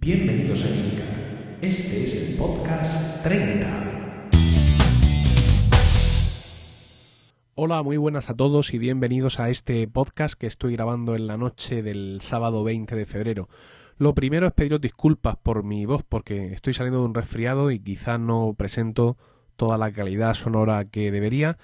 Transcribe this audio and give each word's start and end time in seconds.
Bienvenidos 0.00 0.64
a 0.64 0.68
Clínica. 0.68 1.02
Este 1.60 2.04
es 2.04 2.30
el 2.30 2.38
podcast 2.38 3.22
30. 3.24 3.66
Hola, 7.56 7.82
muy 7.82 7.96
buenas 7.96 8.30
a 8.30 8.36
todos 8.36 8.72
y 8.74 8.78
bienvenidos 8.78 9.40
a 9.40 9.50
este 9.50 9.88
podcast 9.88 10.38
que 10.38 10.46
estoy 10.46 10.74
grabando 10.74 11.16
en 11.16 11.26
la 11.26 11.36
noche 11.36 11.82
del 11.82 12.20
sábado 12.20 12.62
20 12.62 12.94
de 12.94 13.06
febrero. 13.06 13.48
Lo 13.96 14.14
primero 14.14 14.46
es 14.46 14.52
pediros 14.52 14.80
disculpas 14.80 15.36
por 15.36 15.64
mi 15.64 15.84
voz 15.84 16.04
porque 16.08 16.52
estoy 16.52 16.74
saliendo 16.74 17.00
de 17.00 17.06
un 17.06 17.14
resfriado 17.14 17.72
y 17.72 17.80
quizá 17.80 18.18
no 18.18 18.54
presento 18.56 19.16
toda 19.56 19.78
la 19.78 19.90
calidad 19.90 20.34
sonora 20.34 20.84
que 20.84 21.10
debería, 21.10 21.58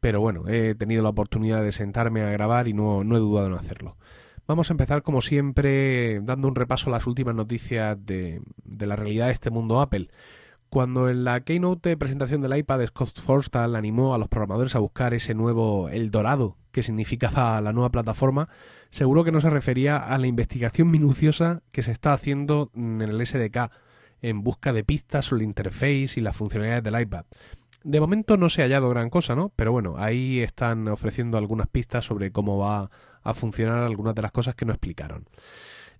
pero 0.00 0.22
bueno, 0.22 0.48
he 0.48 0.74
tenido 0.74 1.02
la 1.02 1.10
oportunidad 1.10 1.62
de 1.62 1.70
sentarme 1.70 2.22
a 2.22 2.30
grabar 2.30 2.66
y 2.66 2.72
no 2.72 3.02
he 3.02 3.18
dudado 3.18 3.48
en 3.48 3.54
hacerlo. 3.54 3.98
Vamos 4.46 4.68
a 4.70 4.74
empezar 4.74 5.02
como 5.02 5.22
siempre 5.22 6.20
dando 6.20 6.48
un 6.48 6.54
repaso 6.54 6.90
a 6.90 6.92
las 6.92 7.06
últimas 7.06 7.34
noticias 7.34 7.96
de, 8.04 8.42
de 8.64 8.86
la 8.86 8.94
realidad 8.94 9.26
de 9.26 9.32
este 9.32 9.50
mundo 9.50 9.80
Apple. 9.80 10.10
Cuando 10.68 11.08
en 11.08 11.24
la 11.24 11.40
keynote 11.40 11.90
de 11.90 11.96
presentación 11.96 12.42
del 12.42 12.58
iPad 12.58 12.84
Scott 12.86 13.20
Forstall 13.20 13.76
animó 13.76 14.14
a 14.14 14.18
los 14.18 14.28
programadores 14.28 14.74
a 14.74 14.80
buscar 14.80 15.14
ese 15.14 15.32
nuevo 15.32 15.88
El 15.88 16.10
Dorado 16.10 16.56
que 16.72 16.82
significaba 16.82 17.60
la 17.60 17.72
nueva 17.72 17.90
plataforma, 17.90 18.48
seguro 18.90 19.24
que 19.24 19.32
no 19.32 19.40
se 19.40 19.48
refería 19.48 19.96
a 19.96 20.18
la 20.18 20.26
investigación 20.26 20.90
minuciosa 20.90 21.62
que 21.70 21.82
se 21.82 21.92
está 21.92 22.12
haciendo 22.12 22.70
en 22.74 23.00
el 23.00 23.24
SDK 23.24 23.70
en 24.20 24.42
busca 24.42 24.72
de 24.72 24.84
pistas 24.84 25.26
sobre 25.26 25.44
el 25.44 25.48
interface 25.48 26.14
y 26.16 26.20
las 26.20 26.36
funcionalidades 26.36 26.82
del 26.82 27.00
iPad. 27.00 27.24
De 27.84 28.00
momento 28.00 28.36
no 28.36 28.48
se 28.48 28.62
ha 28.62 28.64
hallado 28.64 28.88
gran 28.88 29.10
cosa, 29.10 29.36
¿no? 29.36 29.52
Pero 29.54 29.70
bueno, 29.70 29.94
ahí 29.98 30.40
están 30.40 30.88
ofreciendo 30.88 31.38
algunas 31.38 31.68
pistas 31.68 32.04
sobre 32.04 32.32
cómo 32.32 32.58
va 32.58 32.90
a 33.24 33.34
funcionar 33.34 33.78
algunas 33.78 34.14
de 34.14 34.22
las 34.22 34.32
cosas 34.32 34.54
que 34.54 34.64
no 34.64 34.72
explicaron. 34.72 35.26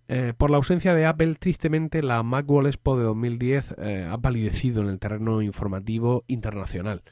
Eh, 0.07 0.35
por 0.37 0.51
la 0.51 0.59
ausencia 0.59 0.95
de 0.95 1.07
Apple, 1.07 1.35
tristemente, 1.37 2.03
la 2.03 2.23
Macworld 2.23 2.69
Expo 2.69 2.99
de 2.99 3.05
2010 3.05 3.75
eh, 3.79 4.09
ha 4.11 4.19
palidecido 4.19 4.83
en 4.83 4.89
el 4.89 4.99
terreno 4.99 5.41
informativo 5.41 6.25
internacional 6.27 7.03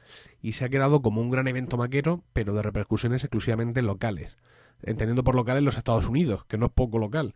y 0.43 0.53
se 0.53 0.65
ha 0.65 0.69
quedado 0.69 1.01
como 1.01 1.19
un 1.19 1.31
gran 1.31 1.47
evento 1.47 1.75
maquero, 1.75 2.23
pero 2.33 2.53
de 2.53 2.61
repercusiones 2.61 3.23
exclusivamente 3.23 3.81
locales, 3.81 4.37
entendiendo 4.83 5.23
por 5.23 5.33
locales 5.33 5.63
los 5.63 5.77
Estados 5.77 6.07
Unidos, 6.07 6.45
que 6.45 6.59
no 6.59 6.67
es 6.67 6.71
poco 6.71 6.99
local. 6.99 7.33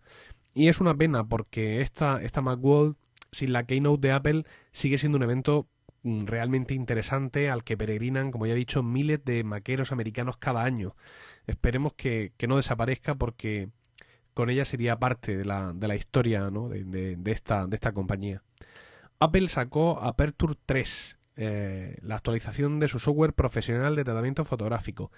Y 0.54 0.68
es 0.68 0.80
una 0.80 0.96
pena 0.96 1.28
porque 1.28 1.82
esta, 1.82 2.22
esta 2.22 2.42
Macworld, 2.42 2.96
sin 3.32 3.52
la 3.52 3.66
keynote 3.66 4.08
de 4.08 4.14
Apple, 4.14 4.46
sigue 4.72 5.00
siendo 5.00 5.18
un 5.18 5.24
evento 5.24 5.68
realmente 6.26 6.74
interesante 6.74 7.50
al 7.50 7.64
que 7.64 7.78
peregrinan, 7.78 8.32
como 8.32 8.46
ya 8.46 8.54
he 8.54 8.56
dicho, 8.58 8.84
miles 8.84 9.24
de 9.26 9.44
maqueros 9.44 9.92
americanos 9.92 10.38
cada 10.38 10.64
año. 10.64 10.96
Esperemos 11.48 11.94
que, 11.94 12.34
que 12.38 12.48
no 12.48 12.58
desaparezca 12.58 13.16
porque 13.16 13.70
con 14.34 14.50
ella 14.50 14.66
sería 14.66 15.00
parte 15.00 15.36
de 15.38 15.46
la, 15.46 15.74
de 15.74 15.88
la 15.88 15.96
historia 15.96 16.50
¿no? 16.52 16.70
de, 16.70 16.84
de, 16.84 17.16
de, 17.16 17.32
esta, 17.32 17.68
de 17.68 17.76
esta 17.76 17.92
compañía. 17.92 18.44
Apple 19.20 19.50
sacó 19.50 20.00
Aperture 20.00 20.54
3, 20.66 21.17
eh, 21.38 21.98
la 22.02 22.16
actualización 22.16 22.80
de 22.80 22.88
su 22.88 23.00
software 23.00 23.34
profesional 23.34 23.96
de 23.96 24.04
tratamiento 24.04 24.44
fotográfico. 24.44 25.12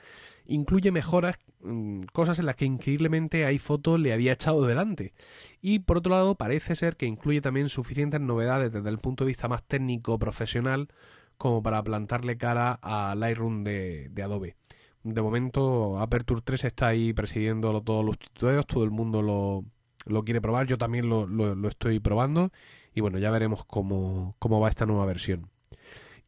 Incluye 0.46 0.92
mejoras, 0.92 1.38
mmm, 1.62 2.04
cosas 2.14 2.40
en 2.40 2.46
las 2.46 2.56
que 2.56 2.66
increíblemente 2.66 3.46
iPhoto 3.46 3.98
le 3.98 4.14
había 4.14 4.34
echado 4.34 4.68
delante. 4.68 5.14
Y 5.62 5.80
por 5.80 5.98
otro 5.98 6.12
lado, 6.12 6.36
parece 6.36 6.76
ser 6.76 6.96
que 6.98 7.06
incluye 7.06 7.42
también 7.42 7.70
suficientes 7.70 8.22
novedades 8.22 8.72
desde 8.72 8.90
el 8.90 9.00
punto 9.00 9.24
de 9.24 9.30
vista 9.30 9.48
más 9.48 9.64
técnico 9.64 10.20
profesional 10.20 10.90
como 11.38 11.64
para 11.64 11.82
plantarle 11.84 12.38
cara 12.38 12.80
a 12.82 13.16
Lightroom 13.16 13.64
de, 13.64 14.10
de 14.10 14.24
Adobe 14.24 14.56
de 15.04 15.22
momento 15.22 16.00
Aperture 16.00 16.42
3 16.44 16.66
está 16.66 16.88
ahí 16.88 17.14
presidiendo 17.14 17.82
todos 17.82 18.06
los 18.06 18.18
tutoriales, 18.20 18.66
todo 18.68 18.84
el 18.84 18.92
mundo 18.92 19.22
lo, 19.22 19.64
lo 20.06 20.24
quiere 20.24 20.42
probar, 20.42 20.68
yo 20.68 20.78
también 20.78 21.10
lo, 21.10 21.26
lo, 21.28 21.56
lo, 21.56 21.68
estoy 21.68 22.00
probando 22.00 22.52
y 22.94 23.02
bueno, 23.02 23.18
ya 23.20 23.32
veremos 23.32 23.64
cómo, 23.66 24.36
cómo 24.40 24.60
va 24.60 24.70
esta 24.70 24.86
nueva 24.86 25.06
versión. 25.06 25.50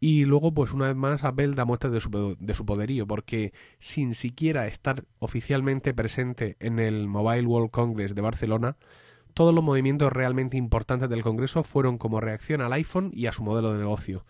Y 0.01 0.25
luego, 0.25 0.53
pues 0.53 0.73
una 0.73 0.87
vez 0.87 0.95
más, 0.97 1.23
Apple 1.23 1.53
da 1.55 1.63
muestras 1.63 1.93
de 1.93 2.01
su, 2.01 2.35
de 2.37 2.55
su 2.55 2.65
poderío, 2.65 3.07
porque 3.07 3.53
sin 3.79 4.15
siquiera 4.15 4.67
estar 4.67 5.05
oficialmente 5.19 5.93
presente 5.93 6.57
en 6.59 6.79
el 6.79 7.07
Mobile 7.07 7.47
World 7.47 7.71
Congress 7.71 8.13
de 8.15 8.21
Barcelona, 8.21 8.75
todos 9.33 9.53
los 9.53 9.63
movimientos 9.63 10.11
realmente 10.11 10.57
importantes 10.57 11.07
del 11.07 11.23
Congreso 11.23 11.63
fueron 11.63 11.97
como 11.97 12.19
reacción 12.19 12.59
al 12.59 12.73
iPhone 12.73 13.11
y 13.13 13.27
a 13.27 13.31
su 13.31 13.43
modelo 13.43 13.71
de 13.71 13.79
negocio 13.79 14.25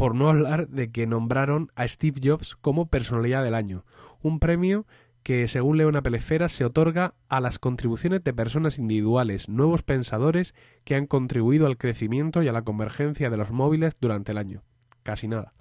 por 0.00 0.14
no 0.14 0.30
hablar 0.30 0.68
de 0.68 0.90
que 0.90 1.06
nombraron 1.06 1.70
a 1.74 1.86
Steve 1.86 2.22
Jobs 2.24 2.56
como 2.56 2.86
personalidad 2.86 3.44
del 3.44 3.54
año, 3.54 3.84
un 4.22 4.38
premio 4.38 4.86
que, 5.22 5.46
según 5.46 5.76
Leona 5.76 6.00
Pelefera, 6.00 6.48
se 6.48 6.64
otorga 6.64 7.12
a 7.28 7.38
las 7.38 7.58
contribuciones 7.58 8.24
de 8.24 8.32
personas 8.32 8.78
individuales, 8.78 9.50
nuevos 9.50 9.82
pensadores 9.82 10.54
que 10.84 10.94
han 10.94 11.06
contribuido 11.06 11.66
al 11.66 11.76
crecimiento 11.76 12.42
y 12.42 12.48
a 12.48 12.52
la 12.52 12.62
convergencia 12.62 13.28
de 13.28 13.36
los 13.36 13.50
móviles 13.50 13.94
durante 14.00 14.32
el 14.32 14.38
año. 14.38 14.62
Casi 15.02 15.28
nada. 15.28 15.54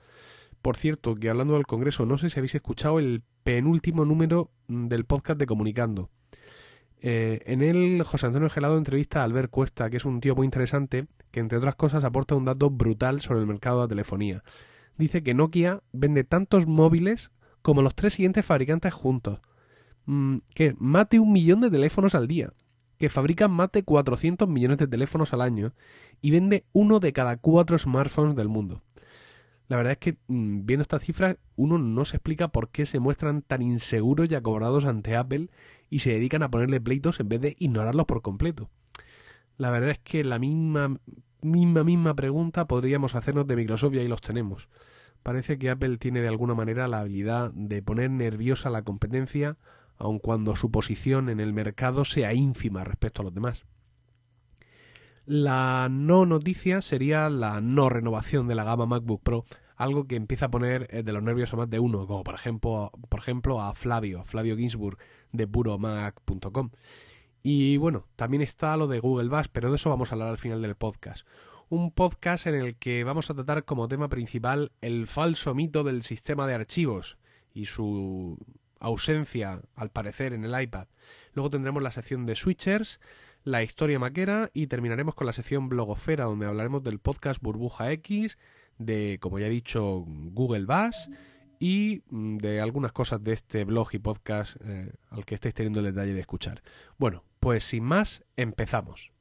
Por 0.61 0.75
cierto, 0.75 1.15
que 1.15 1.29
hablando 1.29 1.53
del 1.53 1.65
Congreso, 1.65 2.05
no 2.05 2.17
sé 2.17 2.29
si 2.29 2.39
habéis 2.39 2.55
escuchado 2.55 2.99
el 2.99 3.23
penúltimo 3.43 4.05
número 4.05 4.51
del 4.67 5.05
podcast 5.05 5.39
de 5.39 5.45
Comunicando. 5.45 6.09
Eh, 7.01 7.41
en 7.45 7.61
él, 7.61 8.03
José 8.03 8.25
Antonio 8.25 8.49
Gelado 8.49 8.77
entrevista 8.77 9.21
a 9.21 9.23
Albert 9.23 9.49
Cuesta, 9.49 9.89
que 9.89 9.97
es 9.97 10.05
un 10.05 10.19
tío 10.19 10.35
muy 10.35 10.45
interesante, 10.45 11.07
que 11.31 11.39
entre 11.39 11.57
otras 11.57 11.75
cosas 11.75 12.03
aporta 12.03 12.35
un 12.35 12.45
dato 12.45 12.69
brutal 12.69 13.21
sobre 13.21 13.39
el 13.39 13.47
mercado 13.47 13.77
de 13.77 13.83
la 13.85 13.89
telefonía. 13.89 14.43
Dice 14.97 15.23
que 15.23 15.33
Nokia 15.33 15.81
vende 15.93 16.25
tantos 16.25 16.67
móviles 16.67 17.31
como 17.61 17.81
los 17.81 17.95
tres 17.95 18.15
siguientes 18.15 18.45
fabricantes 18.45 18.93
juntos. 18.93 19.39
Mm, 20.05 20.37
que 20.53 20.75
mate 20.77 21.19
un 21.19 21.31
millón 21.31 21.61
de 21.61 21.71
teléfonos 21.71 22.15
al 22.15 22.27
día. 22.27 22.51
Que 22.97 23.09
fabrican 23.09 23.51
más 23.51 23.71
de 23.71 23.83
400 23.83 24.49
millones 24.49 24.77
de 24.77 24.87
teléfonos 24.87 25.31
al 25.33 25.41
año 25.41 25.73
y 26.21 26.31
vende 26.31 26.65
uno 26.73 26.99
de 26.99 27.13
cada 27.13 27.37
cuatro 27.37 27.77
smartphones 27.77 28.35
del 28.35 28.49
mundo. 28.49 28.81
La 29.69 29.77
verdad 29.77 29.93
es 29.93 29.99
que 29.99 30.17
mmm, 30.27 30.65
viendo 30.65 30.81
estas 30.81 31.03
cifras 31.03 31.37
uno 31.55 31.77
no 31.77 32.03
se 32.03 32.17
explica 32.17 32.49
por 32.49 32.69
qué 32.69 32.85
se 32.85 32.99
muestran 32.99 33.43
tan 33.43 33.61
inseguros 33.61 34.29
y 34.29 34.35
acobardados 34.35 34.85
ante 34.85 35.15
Apple 35.15 35.49
y 35.89 35.99
se 35.99 36.11
dedican 36.11 36.43
a 36.43 36.51
ponerle 36.51 36.81
pleitos 36.81 37.19
en 37.19 37.29
vez 37.29 37.39
de 37.39 37.55
ignorarlos 37.59 38.05
por 38.05 38.21
completo. 38.21 38.69
La 39.57 39.69
verdad 39.69 39.91
es 39.91 39.99
que 39.99 40.23
la 40.23 40.39
misma, 40.39 40.97
misma, 41.41 41.83
misma 41.83 42.15
pregunta 42.15 42.67
podríamos 42.67 43.13
hacernos 43.13 43.45
de 43.45 43.55
Microsoft 43.55 43.93
y 43.93 43.99
ahí 43.99 44.07
los 44.07 44.21
tenemos. 44.21 44.69
Parece 45.21 45.59
que 45.59 45.69
Apple 45.69 45.97
tiene 45.97 46.21
de 46.21 46.29
alguna 46.29 46.55
manera 46.55 46.87
la 46.87 47.01
habilidad 47.01 47.51
de 47.53 47.83
poner 47.83 48.09
nerviosa 48.09 48.69
la 48.69 48.83
competencia, 48.83 49.57
aun 49.97 50.17
cuando 50.17 50.55
su 50.55 50.71
posición 50.71 51.29
en 51.29 51.39
el 51.39 51.53
mercado 51.53 52.05
sea 52.05 52.33
ínfima 52.33 52.83
respecto 52.83 53.21
a 53.21 53.25
los 53.25 53.33
demás. 53.33 53.65
La 55.29 55.89
no 55.91 56.25
noticia 56.25 56.81
sería 56.81 57.29
la 57.29 57.61
no 57.61 57.87
renovación 57.87 58.47
de 58.47 58.55
la 58.55 58.63
gama 58.63 58.87
MacBook 58.87 59.21
Pro, 59.21 59.45
algo 59.75 60.07
que 60.07 60.15
empieza 60.15 60.47
a 60.47 60.49
poner 60.49 60.87
eh, 60.89 61.03
de 61.03 61.13
los 61.13 61.21
nervios 61.21 61.53
a 61.53 61.55
más 61.55 61.69
de 61.69 61.77
uno, 61.77 62.07
como 62.07 62.23
por 62.23 62.33
ejemplo, 62.33 62.91
por 63.09 63.19
ejemplo 63.19 63.61
a 63.61 63.75
Flavio, 63.75 64.23
Flavio 64.25 64.57
Ginsburg 64.57 64.97
de 65.31 65.45
puromac.com. 65.45 66.71
Y 67.43 67.77
bueno, 67.77 68.07
también 68.15 68.41
está 68.41 68.75
lo 68.75 68.87
de 68.87 68.99
Google 68.99 69.29
Bash, 69.29 69.49
pero 69.53 69.69
de 69.69 69.75
eso 69.75 69.91
vamos 69.91 70.11
a 70.11 70.15
hablar 70.15 70.29
al 70.29 70.39
final 70.39 70.63
del 70.63 70.73
podcast. 70.73 71.27
Un 71.69 71.91
podcast 71.91 72.47
en 72.47 72.55
el 72.55 72.75
que 72.77 73.03
vamos 73.03 73.29
a 73.29 73.35
tratar 73.35 73.65
como 73.65 73.87
tema 73.87 74.09
principal 74.09 74.71
el 74.81 75.05
falso 75.05 75.53
mito 75.53 75.83
del 75.83 76.01
sistema 76.01 76.47
de 76.47 76.55
archivos 76.55 77.19
y 77.53 77.67
su 77.67 78.39
ausencia, 78.79 79.61
al 79.75 79.91
parecer, 79.91 80.33
en 80.33 80.43
el 80.43 80.59
iPad. 80.59 80.87
Luego 81.33 81.51
tendremos 81.51 81.83
la 81.83 81.91
sección 81.91 82.25
de 82.25 82.33
switchers, 82.33 82.99
la 83.43 83.63
historia 83.63 83.99
maquera 83.99 84.49
y 84.53 84.67
terminaremos 84.67 85.15
con 85.15 85.27
la 85.27 85.33
sección 85.33 85.69
blogosfera, 85.69 86.25
donde 86.25 86.45
hablaremos 86.45 86.83
del 86.83 86.99
podcast 86.99 87.41
Burbuja 87.41 87.91
X, 87.91 88.37
de, 88.77 89.17
como 89.21 89.39
ya 89.39 89.47
he 89.47 89.49
dicho, 89.49 90.03
Google 90.07 90.65
Bash 90.65 91.07
y 91.59 92.03
mm, 92.09 92.37
de 92.37 92.61
algunas 92.61 92.91
cosas 92.91 93.23
de 93.23 93.33
este 93.33 93.65
blog 93.65 93.89
y 93.93 93.99
podcast 93.99 94.55
eh, 94.63 94.91
al 95.09 95.25
que 95.25 95.35
estáis 95.35 95.53
teniendo 95.53 95.79
el 95.79 95.85
detalle 95.85 96.13
de 96.13 96.21
escuchar. 96.21 96.61
Bueno, 96.97 97.23
pues 97.39 97.63
sin 97.63 97.83
más, 97.83 98.23
empezamos. 98.37 99.11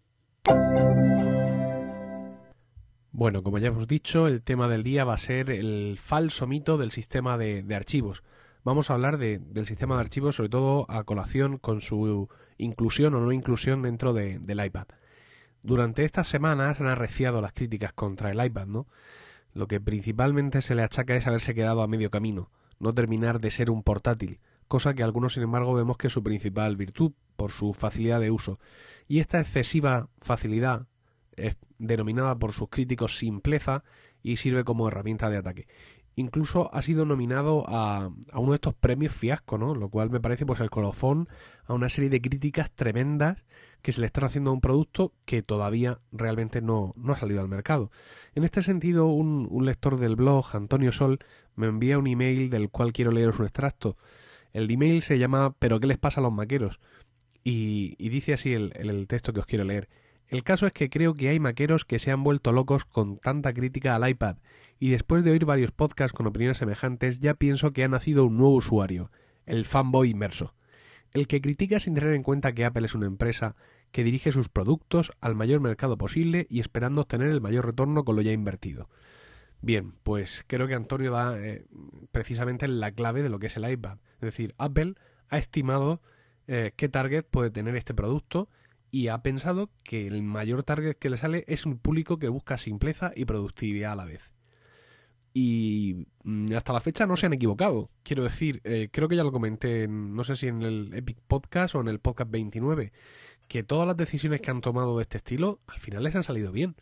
Bueno, 3.11 3.43
como 3.43 3.59
ya 3.59 3.69
hemos 3.69 3.89
dicho, 3.89 4.29
el 4.29 4.43
tema 4.43 4.69
del 4.69 4.85
día 4.85 5.05
va 5.05 5.15
a 5.15 5.19
ser 5.19 5.51
el 5.51 5.99
falso 5.99 6.47
mito 6.47 6.79
del 6.79 6.93
sistema 6.93 7.37
de 7.37 7.75
archivos. 7.75 8.23
Vamos 8.69 8.91
a 8.91 8.93
hablar 8.93 9.17
de, 9.17 9.39
del 9.39 9.67
sistema 9.67 9.95
de 9.95 10.03
archivos, 10.03 10.37
sobre 10.37 10.51
todo 10.51 10.85
a 10.91 11.03
colación 11.05 11.57
con 11.57 11.81
su 11.81 12.29
inclusión 12.59 13.15
o 13.15 13.21
no 13.21 13.33
inclusión 13.33 13.81
dentro 13.81 14.13
de, 14.13 14.39
del 14.41 14.63
iPad. 14.63 14.89
Durante 15.63 16.05
estas 16.05 16.29
semanas 16.29 16.79
han 16.79 16.87
arreciado 16.87 17.41
las 17.41 17.55
críticas 17.55 17.95
contra 17.95 18.31
el 18.31 18.45
iPad, 18.45 18.67
¿no? 18.67 18.87
Lo 19.55 19.69
que 19.69 19.81
principalmente 19.81 20.61
se 20.61 20.75
le 20.75 20.83
achaca 20.83 21.17
es 21.17 21.27
haberse 21.27 21.55
quedado 21.55 21.81
a 21.81 21.87
medio 21.87 22.11
camino, 22.11 22.51
no 22.79 22.93
terminar 22.93 23.41
de 23.41 23.51
ser 23.51 23.71
un 23.71 23.83
portátil, 23.83 24.39
cosa 24.69 24.93
que 24.93 25.03
algunos 25.03 25.33
sin 25.33 25.45
embargo 25.45 25.73
vemos 25.73 25.97
que 25.97 26.09
es 26.09 26.13
su 26.13 26.23
principal 26.23 26.77
virtud, 26.77 27.13
por 27.37 27.53
su 27.53 27.73
facilidad 27.73 28.21
de 28.21 28.31
uso. 28.31 28.61
Y 29.07 29.21
esta 29.21 29.41
excesiva 29.41 30.11
facilidad 30.21 30.89
es 31.37 31.57
denominada 31.79 32.39
por 32.39 32.53
sus 32.53 32.69
críticos 32.69 33.17
simpleza 33.17 33.83
y 34.23 34.37
sirve 34.37 34.65
como 34.65 34.89
herramienta 34.89 35.31
de 35.31 35.39
ataque. 35.39 35.69
Incluso 36.19 36.69
ha 36.75 36.83
sido 36.83 37.05
nominado 37.05 37.65
a, 37.69 38.11
uno 38.35 38.51
de 38.51 38.57
estos 38.57 38.75
premios 38.75 39.15
fiasco, 39.15 39.57
¿no? 39.57 39.77
Lo 39.77 39.89
cual 39.89 40.11
me 40.11 40.19
parece 40.19 40.45
pues 40.45 40.59
el 40.59 40.69
colofón 40.69 41.29
a 41.65 41.75
una 41.75 41.89
serie 41.89 42.11
de 42.11 42.21
críticas 42.21 42.73
tremendas 42.73 43.45
que 43.83 43.93
se 43.93 44.01
le 44.01 44.09
están 44.09 44.25
haciendo 44.25 44.51
a 44.51 44.53
un 44.53 44.61
producto 44.61 45.13
que 45.27 45.45
todavía 45.45 46.01
realmente 46.11 46.61
no, 46.61 46.93
no 46.97 47.13
ha 47.13 47.17
salido 47.17 47.41
al 47.41 47.47
mercado. 47.47 47.93
En 48.35 48.43
este 48.43 48.65
sentido, 48.65 49.07
un, 49.07 49.65
lector 49.65 49.97
del 49.97 50.17
blog, 50.17 50.45
Antonio 50.57 50.91
Sol, 50.91 51.21
me 51.55 51.69
envía 51.69 52.01
un 52.01 52.09
email 52.09 52.51
del 52.51 52.69
cual 52.69 52.93
quiero 52.93 53.13
leeros 53.13 53.39
un 53.39 53.45
extracto. 53.45 53.97
El 54.53 54.69
email 54.73 55.03
se 55.03 55.21
llama 55.21 55.55
¿Pero 55.61 55.79
qué 55.79 55.87
les 55.87 55.99
pasa 55.99 56.19
a 56.19 56.25
los 56.25 56.33
maqueros? 56.33 56.81
Y, 57.45 57.95
dice 58.09 58.33
así 58.33 58.55
el, 58.55 58.73
el 58.75 59.07
texto 59.07 59.33
que 59.33 59.39
os 59.39 59.47
quiero 59.47 59.63
leer. 59.63 59.89
El 60.27 60.43
caso 60.43 60.67
es 60.67 60.73
que 60.73 60.91
creo 60.91 61.15
que 61.15 61.29
hay 61.29 61.39
maqueros 61.39 61.85
que 61.85 62.01
se 62.01 62.11
han 62.11 62.25
vuelto 62.25 62.53
locos 62.53 62.85
con 62.85 63.17
tanta 63.17 63.55
crítica 63.55 63.95
al 63.95 64.09
iPad, 64.09 64.37
y 64.79 64.91
después 64.91 65.25
de 65.25 65.31
oír 65.31 65.45
varios 65.45 65.73
podcasts 65.73 66.17
con 66.17 66.27
opiniones 66.27 66.59
semejantes, 66.59 67.21
ya 67.21 67.35
pienso 67.35 67.73
que 67.73 67.85
ha 67.85 67.89
nacido 67.89 68.25
un 68.25 68.37
nuevo 68.37 68.55
usuario, 68.55 69.11
el 69.47 69.65
fanboy 69.65 70.11
inmerso, 70.11 70.55
el 71.15 71.27
que 71.27 71.41
critica 71.41 71.81
sin 71.81 71.95
tener 71.95 72.15
en 72.15 72.23
cuenta 72.23 72.53
que 72.53 72.65
Apple 72.65 72.87
es 72.87 72.95
una 72.95 73.07
empresa 73.07 73.57
que 73.91 74.05
dirige 74.05 74.33
sus 74.33 74.49
productos 74.49 75.13
al 75.21 75.35
mayor 75.35 75.61
mercado 75.61 75.97
posible 75.97 76.47
y 76.51 76.61
esperando 76.61 77.03
obtener 77.03 77.29
el 77.29 77.41
mayor 77.41 77.67
retorno 77.67 78.05
con 78.05 78.17
lo 78.17 78.23
ya 78.23 78.33
invertido. 78.33 78.89
Bien, 79.61 79.95
pues 80.03 80.45
creo 80.47 80.69
que 80.69 80.75
Antonio 80.75 81.11
da 81.11 81.39
eh, 81.39 81.67
precisamente 82.13 82.69
la 82.69 82.93
clave 82.93 83.23
de 83.23 83.29
lo 83.29 83.39
que 83.39 83.47
es 83.47 83.57
el 83.57 83.69
iPad. 83.69 83.99
Es 84.15 84.21
decir, 84.21 84.55
Apple 84.59 84.95
ha 85.31 85.39
estimado 85.39 86.01
eh, 86.47 86.73
qué 86.77 86.89
target 86.89 87.25
puede 87.25 87.51
tener 87.51 87.75
este 87.75 87.95
producto 87.95 88.49
y 88.91 89.09
ha 89.09 89.19
pensado 89.23 89.71
que 89.83 90.07
el 90.07 90.23
mayor 90.23 90.63
target 90.63 90.97
que 90.97 91.11
le 91.11 91.17
sale 91.17 91.45
es 91.49 91.67
un 91.67 91.79
público 91.79 92.19
que 92.19 92.29
busca 92.29 92.57
simpleza 92.57 93.13
y 93.15 93.25
productividad 93.25 93.93
a 93.93 93.97
la 93.97 94.05
vez. 94.05 94.33
Y 95.41 96.09
mm, 96.25 96.53
hasta 96.57 96.73
la 96.73 96.81
fecha 96.81 97.07
no 97.07 97.17
se 97.17 97.27
han 97.27 97.33
equivocado. 97.33 97.91
Quiero 98.03 98.25
decir, 98.25 98.61
eh, 98.65 98.89
creo 98.91 99.07
que 99.07 99.15
ya 99.15 99.23
lo 99.23 99.31
comenté, 99.31 99.85
en, 99.85 100.17
no 100.17 100.25
sé 100.25 100.35
si 100.35 100.49
en 100.49 100.63
el 100.63 100.93
Epic 100.93 101.17
Podcast 101.29 101.77
o 101.77 101.81
en 101.81 101.87
el 101.87 102.01
Podcast 102.01 102.29
29, 102.33 102.93
que 103.47 103.63
todas 103.63 103.87
las 103.87 103.97
decisiones 103.97 104.41
que 104.41 104.51
han 104.51 104.61
tomado 104.61 104.97
de 104.97 105.03
este 105.03 105.19
estilo 105.19 105.61
al 105.69 105.79
final 105.79 106.03
les 106.03 106.17
han 106.17 106.25
salido 106.25 106.51
bien. 106.51 106.75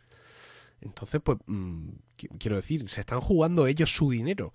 Entonces, 0.81 1.21
pues, 1.23 1.37
mmm, 1.45 1.89
quiero 2.39 2.55
decir, 2.55 2.89
se 2.89 3.01
están 3.01 3.21
jugando 3.21 3.67
ellos 3.67 3.95
su 3.95 4.09
dinero. 4.09 4.53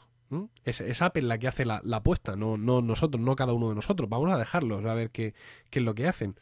Es, 0.64 0.80
es, 0.80 1.00
Apple 1.00 1.22
la 1.22 1.38
que 1.38 1.46
hace 1.46 1.64
la, 1.64 1.80
la, 1.84 1.98
apuesta, 1.98 2.34
no, 2.34 2.56
no 2.56 2.82
nosotros, 2.82 3.22
no 3.22 3.36
cada 3.36 3.52
uno 3.52 3.68
de 3.68 3.76
nosotros. 3.76 4.08
Vamos 4.08 4.32
a 4.32 4.38
dejarlos 4.38 4.84
a 4.84 4.94
ver 4.94 5.10
qué, 5.10 5.34
qué 5.70 5.78
es 5.78 5.84
lo 5.84 5.94
que 5.94 6.08
hacen. 6.08 6.34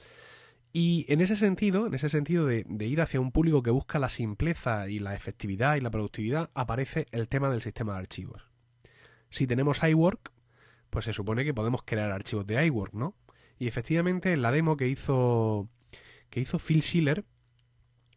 Y 0.73 1.05
en 1.09 1.21
ese 1.21 1.35
sentido, 1.35 1.87
en 1.87 1.95
ese 1.95 2.09
sentido 2.09 2.47
de, 2.47 2.65
ir 2.87 3.01
hacia 3.01 3.21
un 3.21 3.33
público 3.33 3.63
que 3.63 3.71
busca 3.71 3.99
la 3.99 4.09
simpleza 4.09 4.89
y 4.89 5.01
la 5.01 5.15
efectividad 5.15 5.75
y 5.77 5.81
la 5.81 5.91
productividad, 5.91 6.51
aparece 6.55 7.07
el 7.11 7.29
tema 7.29 7.51
del 7.51 7.63
sistema 7.63 7.95
de 7.95 7.99
archivos. 7.99 8.47
Si 9.31 9.47
tenemos 9.47 9.83
iWork, 9.83 10.33
pues 10.91 11.05
se 11.05 11.13
supone 11.13 11.45
que 11.45 11.55
podemos 11.55 11.83
crear 11.85 12.13
archivos 12.13 12.47
de 12.47 12.65
iWork, 12.67 12.95
¿no? 12.95 13.17
Y 13.59 13.67
efectivamente 13.67 14.33
en 14.33 14.43
la 14.43 14.53
demo 14.53 14.77
que 14.77 14.89
hizo 14.89 15.69
que 16.31 16.41
hizo 16.41 16.59
Phil 16.61 16.83
Schiller 16.83 17.25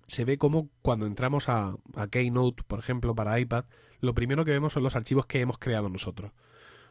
se 0.06 0.26
ve 0.26 0.38
como 0.38 0.70
cuando 0.84 1.08
entramos 1.08 1.50
a, 1.50 1.76
a 1.96 2.08
Keynote, 2.08 2.64
por 2.64 2.78
ejemplo, 2.78 3.16
para 3.16 3.40
iPad, 3.40 3.66
lo 4.00 4.14
primero 4.14 4.46
que 4.46 4.52
vemos 4.52 4.74
son 4.74 4.84
los 4.84 4.96
archivos 4.96 5.26
que 5.26 5.42
hemos 5.42 5.58
creado 5.58 5.90
nosotros. 5.90 6.32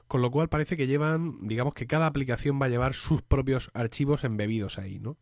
Con 0.08 0.22
lo 0.22 0.30
cual 0.30 0.48
parece 0.48 0.76
que 0.76 0.88
llevan, 0.88 1.38
digamos 1.46 1.74
que 1.74 1.86
cada 1.86 2.06
aplicación 2.06 2.60
va 2.60 2.66
a 2.66 2.70
llevar 2.70 2.94
sus 2.94 3.22
propios 3.22 3.70
archivos 3.74 4.24
embebidos 4.24 4.78
ahí, 4.78 4.98
¿no? 4.98 5.16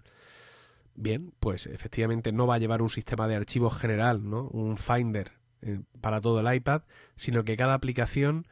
Bien, 0.94 1.32
pues 1.40 1.66
efectivamente 1.66 2.32
no 2.32 2.46
va 2.46 2.56
a 2.56 2.58
llevar 2.58 2.82
un 2.82 2.90
sistema 2.90 3.28
de 3.28 3.36
archivos 3.36 3.76
general, 3.76 4.28
¿no? 4.28 4.48
Un 4.48 4.76
Finder 4.76 5.32
eh, 5.62 5.80
para 6.00 6.20
todo 6.20 6.40
el 6.40 6.54
iPad, 6.54 6.82
sino 7.16 7.44
que 7.44 7.56
cada 7.56 7.74
aplicación 7.74 8.46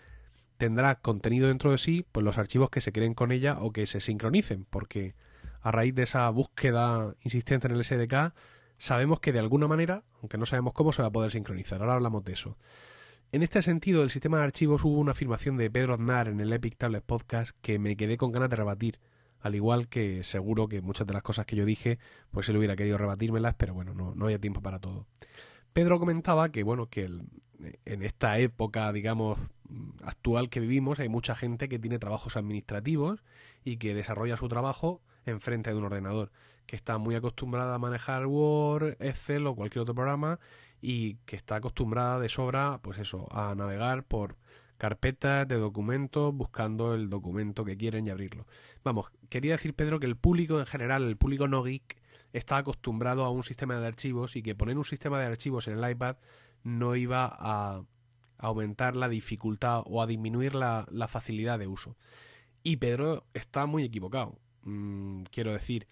tendrá 0.56 0.96
contenido 0.96 1.48
dentro 1.48 1.70
de 1.70 1.78
sí, 1.78 2.06
pues 2.12 2.24
los 2.24 2.38
archivos 2.38 2.70
que 2.70 2.80
se 2.80 2.92
creen 2.92 3.14
con 3.14 3.32
ella 3.32 3.58
o 3.60 3.72
que 3.72 3.86
se 3.86 4.00
sincronicen, 4.00 4.66
porque 4.68 5.14
a 5.60 5.70
raíz 5.70 5.94
de 5.94 6.02
esa 6.02 6.28
búsqueda 6.30 7.14
insistente 7.22 7.68
en 7.68 7.74
el 7.74 7.84
SDK, 7.84 8.34
sabemos 8.76 9.20
que 9.20 9.32
de 9.32 9.38
alguna 9.38 9.68
manera, 9.68 10.04
aunque 10.20 10.38
no 10.38 10.46
sabemos 10.46 10.72
cómo, 10.72 10.92
se 10.92 11.02
va 11.02 11.08
a 11.08 11.12
poder 11.12 11.30
sincronizar. 11.30 11.80
Ahora 11.80 11.94
hablamos 11.94 12.24
de 12.24 12.32
eso. 12.32 12.56
En 13.30 13.42
este 13.42 13.60
sentido, 13.60 14.02
el 14.02 14.10
sistema 14.10 14.38
de 14.38 14.44
archivos 14.44 14.84
hubo 14.84 14.98
una 14.98 15.12
afirmación 15.12 15.56
de 15.58 15.70
Pedro 15.70 15.94
Aznar 15.94 16.28
en 16.28 16.40
el 16.40 16.52
Epic 16.52 16.76
Tablet 16.76 17.04
Podcast 17.04 17.56
que 17.60 17.78
me 17.78 17.96
quedé 17.96 18.16
con 18.16 18.32
ganas 18.32 18.48
de 18.48 18.56
rebatir 18.56 18.98
al 19.40 19.54
igual 19.54 19.88
que 19.88 20.24
seguro 20.24 20.68
que 20.68 20.80
muchas 20.80 21.06
de 21.06 21.14
las 21.14 21.22
cosas 21.22 21.46
que 21.46 21.56
yo 21.56 21.64
dije, 21.64 21.98
pues 22.30 22.48
él 22.48 22.56
hubiera 22.56 22.76
querido 22.76 22.98
rebatírmelas, 22.98 23.54
pero 23.56 23.74
bueno, 23.74 23.94
no, 23.94 24.14
no 24.14 24.24
había 24.26 24.38
tiempo 24.38 24.60
para 24.60 24.78
todo. 24.78 25.06
Pedro 25.72 25.98
comentaba 25.98 26.50
que, 26.50 26.62
bueno, 26.62 26.86
que 26.86 27.02
el, 27.02 27.22
en 27.84 28.02
esta 28.02 28.38
época, 28.38 28.92
digamos, 28.92 29.38
actual 30.02 30.48
que 30.48 30.60
vivimos, 30.60 30.98
hay 30.98 31.08
mucha 31.08 31.34
gente 31.34 31.68
que 31.68 31.78
tiene 31.78 31.98
trabajos 31.98 32.36
administrativos 32.36 33.22
y 33.64 33.76
que 33.76 33.94
desarrolla 33.94 34.36
su 34.36 34.48
trabajo 34.48 35.00
enfrente 35.26 35.70
de 35.70 35.76
un 35.76 35.84
ordenador, 35.84 36.30
que 36.66 36.76
está 36.76 36.98
muy 36.98 37.14
acostumbrada 37.14 37.74
a 37.74 37.78
manejar 37.78 38.26
Word, 38.26 38.96
Excel 39.00 39.46
o 39.46 39.54
cualquier 39.54 39.82
otro 39.82 39.94
programa 39.94 40.38
y 40.80 41.16
que 41.26 41.36
está 41.36 41.56
acostumbrada 41.56 42.18
de 42.18 42.28
sobra, 42.28 42.78
pues 42.82 42.98
eso, 42.98 43.26
a 43.30 43.54
navegar 43.54 44.04
por 44.04 44.36
carpetas 44.78 45.46
de 45.46 45.56
documentos 45.56 46.32
buscando 46.32 46.94
el 46.94 47.10
documento 47.10 47.64
que 47.64 47.76
quieren 47.76 48.06
y 48.06 48.10
abrirlo. 48.10 48.46
Vamos, 48.84 49.10
quería 49.28 49.52
decir 49.52 49.74
Pedro 49.74 50.00
que 50.00 50.06
el 50.06 50.16
público 50.16 50.58
en 50.60 50.66
general, 50.66 51.04
el 51.04 51.16
público 51.16 51.48
no 51.48 51.62
geek, 51.62 52.00
está 52.32 52.58
acostumbrado 52.58 53.24
a 53.24 53.30
un 53.30 53.42
sistema 53.42 53.78
de 53.78 53.86
archivos 53.86 54.36
y 54.36 54.42
que 54.42 54.54
poner 54.54 54.78
un 54.78 54.84
sistema 54.84 55.18
de 55.18 55.26
archivos 55.26 55.66
en 55.68 55.78
el 55.78 55.90
iPad 55.90 56.16
no 56.62 56.96
iba 56.96 57.28
a 57.38 57.82
aumentar 58.38 58.94
la 58.94 59.08
dificultad 59.08 59.82
o 59.84 60.00
a 60.00 60.06
disminuir 60.06 60.54
la, 60.54 60.86
la 60.90 61.08
facilidad 61.08 61.58
de 61.58 61.66
uso. 61.66 61.96
Y 62.62 62.76
Pedro 62.76 63.26
está 63.34 63.66
muy 63.66 63.82
equivocado. 63.82 64.38
Mm, 64.62 65.24
quiero 65.30 65.52
decir, 65.52 65.88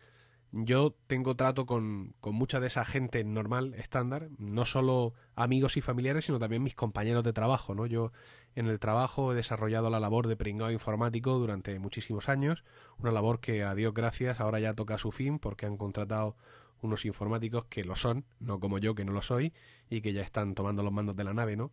yo 0.53 0.97
tengo 1.06 1.35
trato 1.37 1.67
con, 1.67 2.15
con, 2.21 2.35
mucha 2.35 2.61
de 2.61 2.69
esa 2.69 2.85
gente 2.85 3.23
normal, 3.25 3.75
estándar, 3.75 4.29
no 4.38 4.65
solo 4.65 5.15
amigos 5.35 5.77
y 5.77 5.81
familiares, 5.81 6.27
sino 6.27 6.38
también 6.38 6.62
mis 6.62 6.75
compañeros 6.75 7.25
de 7.25 7.33
trabajo, 7.33 7.75
¿no? 7.75 7.87
Yo 7.87 8.12
en 8.56 8.67
el 8.67 8.81
trabajo 8.81 9.31
he 9.31 9.35
desarrollado 9.35 9.91
la 9.91 10.00
labor 10.00 10.26
de 10.26 10.37
pringado 10.37 10.73
informático 10.73 11.38
durante 11.38 11.79
muchísimos 11.79 12.29
años, 12.31 12.64
una 12.99 13.12
labor 13.12 13.38
que 13.38 13.62
a 13.62 13.75
Dios 13.75 13.93
gracias 13.93 14.41
ahora 14.41 14.58
ya 14.58 14.75
toca 14.75 14.97
su 14.99 15.12
fin 15.12 15.38
porque 15.38 15.67
han 15.67 15.76
contratado 15.76 16.37
unos 16.81 17.05
informáticos 17.05 17.67
que 17.67 17.85
lo 17.85 17.97
son, 17.97 18.25
no 18.41 18.58
como 18.58 18.79
yo 18.79 18.94
que 18.94 19.05
no 19.05 19.12
lo 19.12 19.20
soy, 19.20 19.53
y 19.91 20.00
que 20.00 20.14
ya 20.14 20.23
están 20.23 20.55
tomando 20.55 20.82
los 20.82 20.93
mandos 20.93 21.17
de 21.17 21.25
la 21.25 21.35
nave, 21.35 21.56
¿no? 21.56 21.70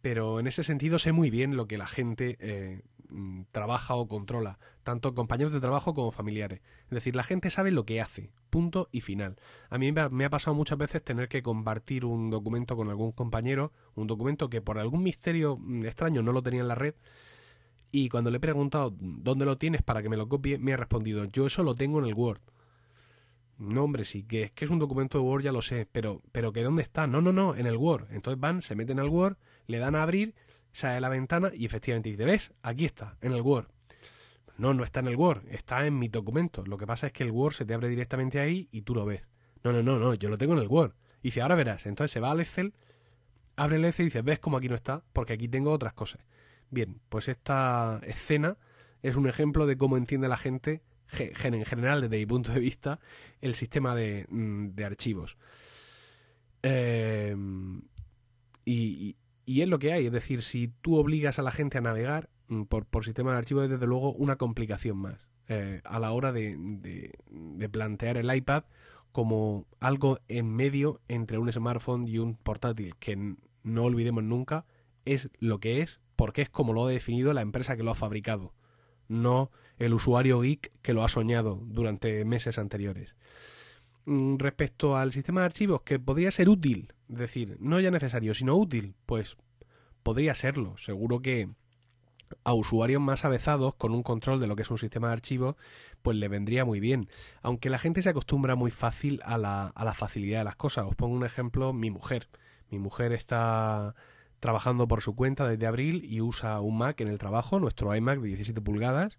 Pero 0.00 0.40
en 0.40 0.46
ese 0.46 0.62
sentido 0.62 0.98
sé 0.98 1.12
muy 1.12 1.30
bien 1.30 1.56
lo 1.56 1.66
que 1.66 1.78
la 1.78 1.86
gente 1.86 2.36
eh, 2.40 2.82
Mm, 3.08 3.42
trabaja 3.52 3.94
o 3.94 4.08
controla, 4.08 4.58
tanto 4.82 5.14
compañeros 5.14 5.52
de 5.52 5.60
trabajo 5.60 5.94
como 5.94 6.10
familiares. 6.10 6.60
Es 6.84 6.90
decir, 6.90 7.14
la 7.14 7.22
gente 7.22 7.50
sabe 7.50 7.70
lo 7.70 7.84
que 7.86 8.00
hace, 8.00 8.30
punto 8.50 8.88
y 8.90 9.00
final. 9.00 9.36
A 9.70 9.78
mí 9.78 9.92
me 9.92 10.24
ha 10.24 10.30
pasado 10.30 10.54
muchas 10.54 10.78
veces 10.78 11.02
tener 11.04 11.28
que 11.28 11.42
compartir 11.42 12.04
un 12.04 12.30
documento 12.30 12.76
con 12.76 12.88
algún 12.88 13.12
compañero, 13.12 13.72
un 13.94 14.06
documento 14.06 14.50
que 14.50 14.60
por 14.60 14.78
algún 14.78 15.02
misterio 15.02 15.56
mm, 15.56 15.84
extraño 15.84 16.22
no 16.22 16.32
lo 16.32 16.42
tenía 16.42 16.62
en 16.62 16.68
la 16.68 16.74
red, 16.74 16.94
y 17.92 18.08
cuando 18.08 18.30
le 18.30 18.38
he 18.38 18.40
preguntado 18.40 18.94
dónde 18.98 19.44
lo 19.46 19.56
tienes 19.58 19.82
para 19.82 20.02
que 20.02 20.08
me 20.08 20.16
lo 20.16 20.28
copie, 20.28 20.58
me 20.58 20.72
ha 20.72 20.76
respondido, 20.76 21.24
yo 21.26 21.46
eso 21.46 21.62
lo 21.62 21.74
tengo 21.74 21.98
en 22.00 22.06
el 22.06 22.14
Word. 22.14 22.40
No, 23.58 23.84
hombre, 23.84 24.04
sí, 24.04 24.24
que 24.24 24.42
es 24.42 24.50
que 24.50 24.64
es 24.66 24.70
un 24.70 24.78
documento 24.78 25.18
de 25.18 25.24
Word, 25.24 25.42
ya 25.42 25.52
lo 25.52 25.62
sé, 25.62 25.88
pero, 25.90 26.22
pero 26.32 26.52
que 26.52 26.62
dónde 26.62 26.82
está. 26.82 27.06
No, 27.06 27.22
no, 27.22 27.32
no, 27.32 27.54
en 27.54 27.66
el 27.66 27.76
Word. 27.76 28.08
Entonces 28.10 28.38
van, 28.38 28.60
se 28.60 28.74
meten 28.76 29.00
al 29.00 29.08
Word, 29.08 29.38
le 29.66 29.78
dan 29.78 29.94
a 29.94 30.02
abrir 30.02 30.34
sale 30.76 31.00
la 31.00 31.08
ventana 31.08 31.50
y 31.54 31.64
efectivamente 31.64 32.10
dice, 32.10 32.24
¿ves? 32.26 32.52
Aquí 32.62 32.84
está, 32.84 33.16
en 33.22 33.32
el 33.32 33.40
Word. 33.40 33.68
No, 34.58 34.74
no 34.74 34.84
está 34.84 35.00
en 35.00 35.06
el 35.06 35.16
Word, 35.16 35.44
está 35.48 35.86
en 35.86 35.98
mi 35.98 36.08
documento. 36.08 36.64
Lo 36.66 36.76
que 36.76 36.86
pasa 36.86 37.06
es 37.06 37.12
que 37.14 37.24
el 37.24 37.30
Word 37.30 37.54
se 37.54 37.64
te 37.64 37.72
abre 37.72 37.88
directamente 37.88 38.40
ahí 38.40 38.68
y 38.70 38.82
tú 38.82 38.94
lo 38.94 39.06
ves. 39.06 39.22
No, 39.64 39.72
no, 39.72 39.82
no, 39.82 39.98
no, 39.98 40.14
yo 40.14 40.28
lo 40.28 40.36
tengo 40.36 40.52
en 40.52 40.60
el 40.60 40.68
Word. 40.68 40.92
Y 41.22 41.28
dice, 41.28 41.40
ahora 41.40 41.54
verás. 41.54 41.86
Entonces 41.86 42.12
se 42.12 42.20
va 42.20 42.30
al 42.30 42.40
Excel, 42.40 42.74
abre 43.56 43.76
el 43.76 43.86
Excel 43.86 44.04
y 44.04 44.08
dice, 44.08 44.22
¿ves 44.22 44.38
cómo 44.38 44.58
aquí 44.58 44.68
no 44.68 44.74
está? 44.74 45.02
Porque 45.14 45.32
aquí 45.32 45.48
tengo 45.48 45.72
otras 45.72 45.94
cosas. 45.94 46.20
Bien, 46.70 47.00
pues 47.08 47.28
esta 47.28 48.00
escena 48.02 48.58
es 49.02 49.16
un 49.16 49.28
ejemplo 49.28 49.66
de 49.66 49.78
cómo 49.78 49.96
entiende 49.96 50.28
la 50.28 50.36
gente, 50.36 50.82
en 51.18 51.64
general, 51.64 52.02
desde 52.02 52.18
mi 52.18 52.26
punto 52.26 52.52
de 52.52 52.60
vista, 52.60 53.00
el 53.40 53.54
sistema 53.54 53.94
de, 53.94 54.26
mm, 54.28 54.74
de 54.74 54.84
archivos. 54.84 55.38
Eh, 56.62 57.34
y, 58.66 59.16
y 59.46 59.62
es 59.62 59.68
lo 59.68 59.78
que 59.78 59.92
hay, 59.92 60.06
es 60.06 60.12
decir, 60.12 60.42
si 60.42 60.68
tú 60.68 60.96
obligas 60.96 61.38
a 61.38 61.42
la 61.42 61.52
gente 61.52 61.78
a 61.78 61.80
navegar 61.80 62.28
mm, 62.48 62.64
por, 62.64 62.84
por 62.84 63.04
sistema 63.04 63.32
de 63.32 63.38
archivos, 63.38 63.64
es 63.64 63.70
desde 63.70 63.86
luego 63.86 64.12
una 64.12 64.36
complicación 64.36 64.98
más 64.98 65.28
eh, 65.48 65.80
a 65.84 66.00
la 66.00 66.10
hora 66.10 66.32
de, 66.32 66.56
de, 66.58 67.12
de, 67.30 67.68
plantear 67.68 68.16
el 68.16 68.34
iPad 68.34 68.64
como 69.12 69.64
algo 69.78 70.18
en 70.26 70.52
medio 70.54 71.00
entre 71.08 71.38
un 71.38 71.50
smartphone 71.50 72.08
y 72.08 72.18
un 72.18 72.34
portátil, 72.34 72.96
que 72.96 73.36
no 73.62 73.84
olvidemos 73.84 74.24
nunca, 74.24 74.66
es 75.04 75.30
lo 75.38 75.60
que 75.60 75.80
es, 75.80 76.00
porque 76.16 76.42
es 76.42 76.50
como 76.50 76.72
lo 76.72 76.86
ha 76.86 76.90
definido 76.90 77.32
la 77.32 77.42
empresa 77.42 77.76
que 77.76 77.84
lo 77.84 77.92
ha 77.92 77.94
fabricado, 77.94 78.52
no 79.06 79.52
el 79.78 79.94
usuario 79.94 80.40
geek 80.40 80.72
que 80.82 80.92
lo 80.92 81.04
ha 81.04 81.08
soñado 81.08 81.60
durante 81.62 82.24
meses 82.24 82.58
anteriores. 82.58 83.14
Mm, 84.06 84.36
respecto 84.38 84.96
al 84.96 85.12
sistema 85.12 85.40
de 85.40 85.46
archivos, 85.46 85.82
que 85.82 85.98
podría 85.98 86.30
ser 86.30 86.48
útil, 86.48 86.94
es 87.08 87.18
decir, 87.18 87.56
no 87.60 87.80
ya 87.80 87.90
necesario, 87.90 88.34
sino 88.34 88.54
útil, 88.54 88.94
pues 89.04 89.36
podría 90.04 90.34
serlo. 90.34 90.78
Seguro 90.78 91.20
que 91.20 91.50
a 92.44 92.54
usuarios 92.54 93.02
más 93.02 93.24
avezados 93.24 93.74
con 93.74 93.92
un 93.92 94.04
control 94.04 94.40
de 94.40 94.46
lo 94.46 94.54
que 94.54 94.62
es 94.62 94.70
un 94.70 94.78
sistema 94.78 95.08
de 95.08 95.14
archivos, 95.14 95.56
pues 96.02 96.16
le 96.16 96.28
vendría 96.28 96.64
muy 96.64 96.78
bien. 96.78 97.08
Aunque 97.42 97.68
la 97.68 97.78
gente 97.78 98.00
se 98.00 98.10
acostumbra 98.10 98.54
muy 98.54 98.70
fácil 98.70 99.20
a 99.24 99.38
la, 99.38 99.68
a 99.68 99.84
la 99.84 99.94
facilidad 99.94 100.40
de 100.40 100.44
las 100.44 100.56
cosas. 100.56 100.86
Os 100.86 100.94
pongo 100.94 101.16
un 101.16 101.24
ejemplo, 101.24 101.72
mi 101.72 101.90
mujer. 101.90 102.28
Mi 102.70 102.78
mujer 102.78 103.12
está 103.12 103.96
trabajando 104.38 104.86
por 104.86 105.02
su 105.02 105.16
cuenta 105.16 105.48
desde 105.48 105.66
abril 105.66 106.04
y 106.04 106.20
usa 106.20 106.60
un 106.60 106.78
Mac 106.78 107.00
en 107.00 107.08
el 107.08 107.18
trabajo, 107.18 107.58
nuestro 107.58 107.94
iMac 107.94 108.20
de 108.20 108.28
17 108.28 108.60
pulgadas. 108.60 109.18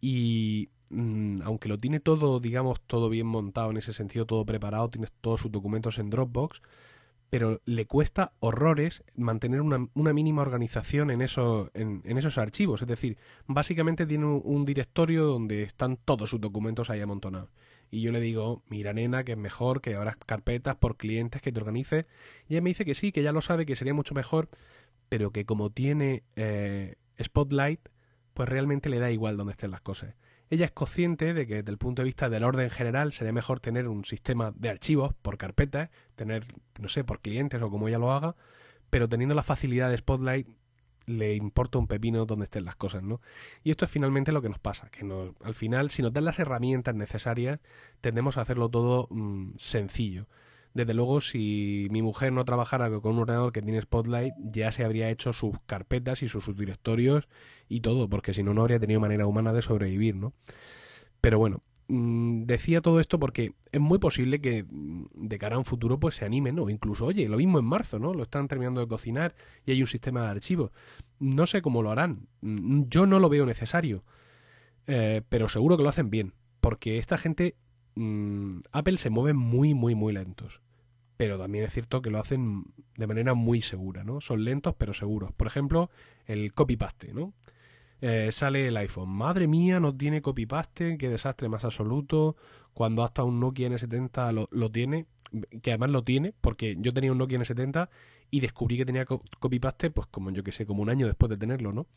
Y 0.00 0.70
mm, 0.90 1.42
aunque 1.42 1.68
lo 1.68 1.78
tiene 1.78 2.00
todo, 2.00 2.40
digamos, 2.40 2.80
todo 2.80 3.08
bien 3.10 3.26
montado 3.26 3.70
en 3.70 3.76
ese 3.78 3.92
sentido, 3.92 4.26
todo 4.26 4.44
preparado, 4.46 4.90
tiene 4.90 5.08
todos 5.20 5.40
sus 5.42 5.52
documentos 5.52 5.98
en 5.98 6.10
Dropbox, 6.10 6.62
pero 7.30 7.60
le 7.66 7.86
cuesta 7.86 8.32
horrores 8.40 9.04
mantener 9.14 9.60
una, 9.60 9.88
mínima 10.12 10.42
organización 10.42 11.10
en, 11.10 11.20
en, 11.20 12.02
en, 12.04 12.18
esos 12.18 12.38
archivos. 12.38 12.80
Es 12.82 12.88
decir, 12.88 13.18
básicamente 13.46 14.06
tiene 14.06 14.24
un, 14.24 14.64
directorio 14.64 15.24
donde 15.24 15.62
están 15.62 15.98
todos 15.98 16.30
sus 16.30 16.40
documentos 16.40 16.88
ahí 16.88 17.00
amontonados. 17.00 17.50
Y 17.90 18.00
yo 18.00 18.12
le 18.12 18.20
digo, 18.20 18.62
mira 18.68 18.92
nena, 18.92 19.24
que 19.24 19.32
es 19.32 19.38
mejor 19.38 19.80
que 19.80 19.94
abras 19.94 20.16
carpetas 20.16 20.76
por 20.76 20.96
clientes, 20.96 21.42
que 21.42 21.52
te 21.52 21.60
organices. 21.60 22.06
Y 22.48 22.54
ella 22.54 22.62
me 22.62 22.70
dice 22.70 22.84
que 22.84 22.94
sí, 22.94 23.12
que 23.12 23.22
ya 23.22 23.32
lo 23.32 23.40
sabe, 23.42 23.66
que 23.66 23.76
sería 23.76 23.94
mucho 23.94 24.14
mejor, 24.14 24.48
pero 25.08 25.30
que 25.30 25.44
como 25.44 25.70
tiene 25.70 26.22
eh, 26.36 26.96
Spotlight, 27.22 27.80
pues 28.34 28.48
realmente 28.48 28.88
le 28.88 29.00
da 29.00 29.10
igual 29.10 29.36
dónde 29.36 29.52
estén 29.52 29.70
las 29.70 29.80
cosas. 29.80 30.14
Ella 30.50 30.66
es 30.66 30.70
consciente 30.72 31.34
de 31.34 31.46
que 31.46 31.56
desde 31.56 31.70
el 31.70 31.78
punto 31.78 32.02
de 32.02 32.06
vista 32.06 32.28
del 32.28 32.44
orden 32.44 32.70
general 32.70 33.12
sería 33.12 33.32
mejor 33.32 33.60
tener 33.60 33.86
un 33.88 34.04
sistema 34.04 34.52
de 34.56 34.70
archivos 34.70 35.14
por 35.20 35.36
carpetas, 35.36 35.90
tener, 36.16 36.44
no 36.78 36.88
sé, 36.88 37.04
por 37.04 37.20
clientes 37.20 37.60
o 37.60 37.70
como 37.70 37.88
ella 37.88 37.98
lo 37.98 38.12
haga, 38.12 38.34
pero 38.90 39.08
teniendo 39.08 39.34
la 39.34 39.42
facilidad 39.42 39.90
de 39.90 39.98
Spotlight 39.98 40.48
le 41.08 41.34
importa 41.34 41.78
un 41.78 41.86
pepino 41.86 42.26
donde 42.26 42.44
estén 42.44 42.64
las 42.64 42.76
cosas, 42.76 43.02
¿no? 43.02 43.20
Y 43.64 43.70
esto 43.70 43.84
es 43.84 43.90
finalmente 43.90 44.32
lo 44.32 44.42
que 44.42 44.48
nos 44.48 44.58
pasa, 44.58 44.90
que 44.90 45.04
nos, 45.04 45.34
al 45.42 45.54
final, 45.54 45.90
si 45.90 46.02
nos 46.02 46.12
dan 46.12 46.24
las 46.24 46.38
herramientas 46.38 46.94
necesarias, 46.94 47.60
tendemos 48.00 48.36
a 48.36 48.42
hacerlo 48.42 48.68
todo 48.68 49.08
mmm, 49.10 49.52
sencillo. 49.58 50.28
Desde 50.78 50.94
luego, 50.94 51.20
si 51.20 51.88
mi 51.90 52.02
mujer 52.02 52.32
no 52.32 52.44
trabajara 52.44 52.88
con 53.00 53.14
un 53.14 53.22
ordenador 53.22 53.52
que 53.52 53.62
tiene 53.62 53.82
Spotlight, 53.82 54.32
ya 54.38 54.70
se 54.70 54.84
habría 54.84 55.10
hecho 55.10 55.32
sus 55.32 55.56
carpetas 55.66 56.22
y 56.22 56.28
sus 56.28 56.44
subdirectorios 56.44 57.26
y 57.68 57.80
todo, 57.80 58.08
porque 58.08 58.32
si 58.32 58.44
no, 58.44 58.54
no 58.54 58.60
habría 58.60 58.78
tenido 58.78 59.00
manera 59.00 59.26
humana 59.26 59.52
de 59.52 59.60
sobrevivir, 59.60 60.14
¿no? 60.14 60.34
Pero 61.20 61.40
bueno, 61.40 61.64
mmm, 61.88 62.44
decía 62.44 62.80
todo 62.80 63.00
esto 63.00 63.18
porque 63.18 63.54
es 63.72 63.80
muy 63.80 63.98
posible 63.98 64.40
que 64.40 64.66
de 64.70 65.38
cara 65.38 65.56
a 65.56 65.58
un 65.58 65.64
futuro 65.64 65.98
pues 65.98 66.14
se 66.14 66.24
animen, 66.24 66.54
¿no? 66.54 66.70
Incluso, 66.70 67.06
oye, 67.06 67.28
lo 67.28 67.38
mismo 67.38 67.58
en 67.58 67.64
marzo, 67.64 67.98
¿no? 67.98 68.14
Lo 68.14 68.22
están 68.22 68.46
terminando 68.46 68.80
de 68.80 68.86
cocinar 68.86 69.34
y 69.66 69.72
hay 69.72 69.80
un 69.80 69.88
sistema 69.88 70.22
de 70.22 70.28
archivos. 70.28 70.70
No 71.18 71.48
sé 71.48 71.60
cómo 71.60 71.82
lo 71.82 71.90
harán. 71.90 72.28
Yo 72.40 73.04
no 73.04 73.18
lo 73.18 73.28
veo 73.28 73.46
necesario. 73.46 74.04
Eh, 74.86 75.22
pero 75.28 75.48
seguro 75.48 75.76
que 75.76 75.82
lo 75.82 75.88
hacen 75.88 76.08
bien. 76.08 76.34
Porque 76.60 76.98
esta 76.98 77.18
gente 77.18 77.56
Apple 78.72 78.98
se 78.98 79.10
mueve 79.10 79.32
muy, 79.32 79.74
muy, 79.74 79.94
muy 79.94 80.12
lentos. 80.12 80.60
Pero 81.18 81.36
también 81.36 81.64
es 81.64 81.74
cierto 81.74 82.00
que 82.00 82.10
lo 82.10 82.20
hacen 82.20 82.64
de 82.96 83.06
manera 83.08 83.34
muy 83.34 83.60
segura, 83.60 84.04
¿no? 84.04 84.20
Son 84.20 84.44
lentos 84.44 84.74
pero 84.78 84.94
seguros. 84.94 85.32
Por 85.32 85.48
ejemplo, 85.48 85.90
el 86.26 86.54
copy-paste, 86.54 87.12
¿no? 87.12 87.34
Eh, 88.00 88.30
sale 88.30 88.68
el 88.68 88.76
iPhone. 88.76 89.10
Madre 89.10 89.48
mía, 89.48 89.80
no 89.80 89.94
tiene 89.96 90.22
copy-paste, 90.22 90.96
qué 90.96 91.08
desastre 91.08 91.48
más 91.48 91.64
absoluto. 91.64 92.36
Cuando 92.72 93.02
hasta 93.02 93.24
un 93.24 93.40
Nokia 93.40 93.68
N70 93.68 94.48
lo, 94.48 94.70
tiene, 94.70 95.06
que 95.60 95.72
además 95.72 95.90
lo 95.90 96.04
tiene, 96.04 96.34
porque 96.40 96.76
yo 96.78 96.94
tenía 96.94 97.10
un 97.10 97.18
Nokia 97.18 97.40
N70 97.40 97.88
y 98.30 98.38
descubrí 98.38 98.76
que 98.76 98.86
tenía 98.86 99.04
copy-paste, 99.04 99.90
pues 99.90 100.06
como 100.06 100.30
yo 100.30 100.44
que 100.44 100.52
sé, 100.52 100.66
como 100.66 100.82
un 100.82 100.90
año 100.90 101.06
después 101.06 101.30
de 101.30 101.36
tenerlo, 101.36 101.72
¿no? 101.72 101.88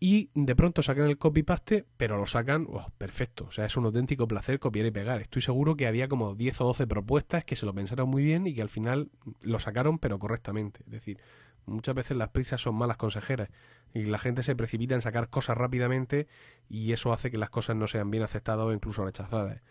Y 0.00 0.30
de 0.34 0.54
pronto 0.54 0.82
sacan 0.82 1.06
el 1.06 1.18
copy-paste, 1.18 1.84
pero 1.96 2.16
lo 2.16 2.26
sacan 2.26 2.66
oh, 2.70 2.90
perfecto. 2.98 3.46
O 3.48 3.50
sea, 3.50 3.64
es 3.64 3.76
un 3.76 3.84
auténtico 3.84 4.28
placer 4.28 4.60
copiar 4.60 4.86
y 4.86 4.90
pegar. 4.90 5.20
Estoy 5.20 5.42
seguro 5.42 5.76
que 5.76 5.86
había 5.86 6.08
como 6.08 6.34
10 6.34 6.60
o 6.60 6.64
12 6.66 6.86
propuestas 6.86 7.44
que 7.44 7.56
se 7.56 7.66
lo 7.66 7.74
pensaron 7.74 8.08
muy 8.08 8.22
bien 8.22 8.46
y 8.46 8.54
que 8.54 8.62
al 8.62 8.68
final 8.68 9.10
lo 9.42 9.58
sacaron, 9.58 9.98
pero 9.98 10.18
correctamente. 10.18 10.80
Es 10.86 10.92
decir, 10.92 11.20
muchas 11.66 11.96
veces 11.96 12.16
las 12.16 12.28
prisas 12.28 12.60
son 12.60 12.76
malas 12.76 12.96
consejeras 12.96 13.48
y 13.92 14.04
la 14.04 14.18
gente 14.18 14.44
se 14.44 14.54
precipita 14.54 14.94
en 14.94 15.02
sacar 15.02 15.30
cosas 15.30 15.56
rápidamente 15.56 16.28
y 16.68 16.92
eso 16.92 17.12
hace 17.12 17.30
que 17.30 17.38
las 17.38 17.50
cosas 17.50 17.74
no 17.74 17.88
sean 17.88 18.10
bien 18.10 18.22
aceptadas 18.22 18.66
o 18.66 18.72
incluso 18.72 19.04
rechazadas. 19.04 19.62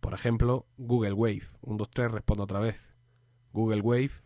Por 0.00 0.14
ejemplo, 0.14 0.66
Google 0.78 1.12
Wave. 1.12 1.48
1, 1.62 1.76
2, 1.76 1.90
3, 1.90 2.10
respondo 2.10 2.44
otra 2.44 2.58
vez. 2.58 2.94
Google 3.52 3.82
Wave. 3.82 4.25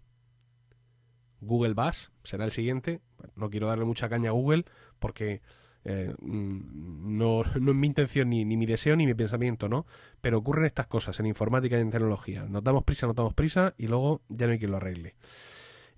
Google 1.41 1.75
Bass 1.75 2.11
será 2.25 2.45
el 2.45 2.53
siguiente. 2.53 3.01
No 3.37 3.51
quiero 3.51 3.67
darle 3.67 3.85
mucha 3.85 4.09
caña 4.09 4.31
a 4.31 4.33
Google 4.33 4.65
porque 4.99 5.41
eh, 5.85 6.15
no, 6.21 7.43
no, 7.61 7.71
es 7.71 7.77
mi 7.77 7.87
intención, 7.87 8.31
ni, 8.31 8.45
mi 8.45 8.67
deseo, 8.67 8.97
ni 8.97 9.07
mi 9.07 9.15
pensamiento, 9.15 9.69
¿no? 9.69 9.87
Pero 10.21 10.39
ocurren 10.39 10.67
estas 10.67 10.87
cosas 10.87 11.19
en 11.21 11.27
informática 11.27 11.77
y 11.79 11.81
en 11.81 11.91
tecnología. 11.91 12.45
Nos 12.45 12.63
damos 12.63 12.85
prisa, 12.85 13.07
nos 13.07 13.17
damos 13.17 13.35
prisa 13.35 13.75
y 13.79 13.87
luego 13.87 14.21
ya 14.29 14.47
no 14.47 14.53
hay 14.53 14.59
quien 14.59 14.71
lo 14.71 14.77
arregle. 14.77 15.17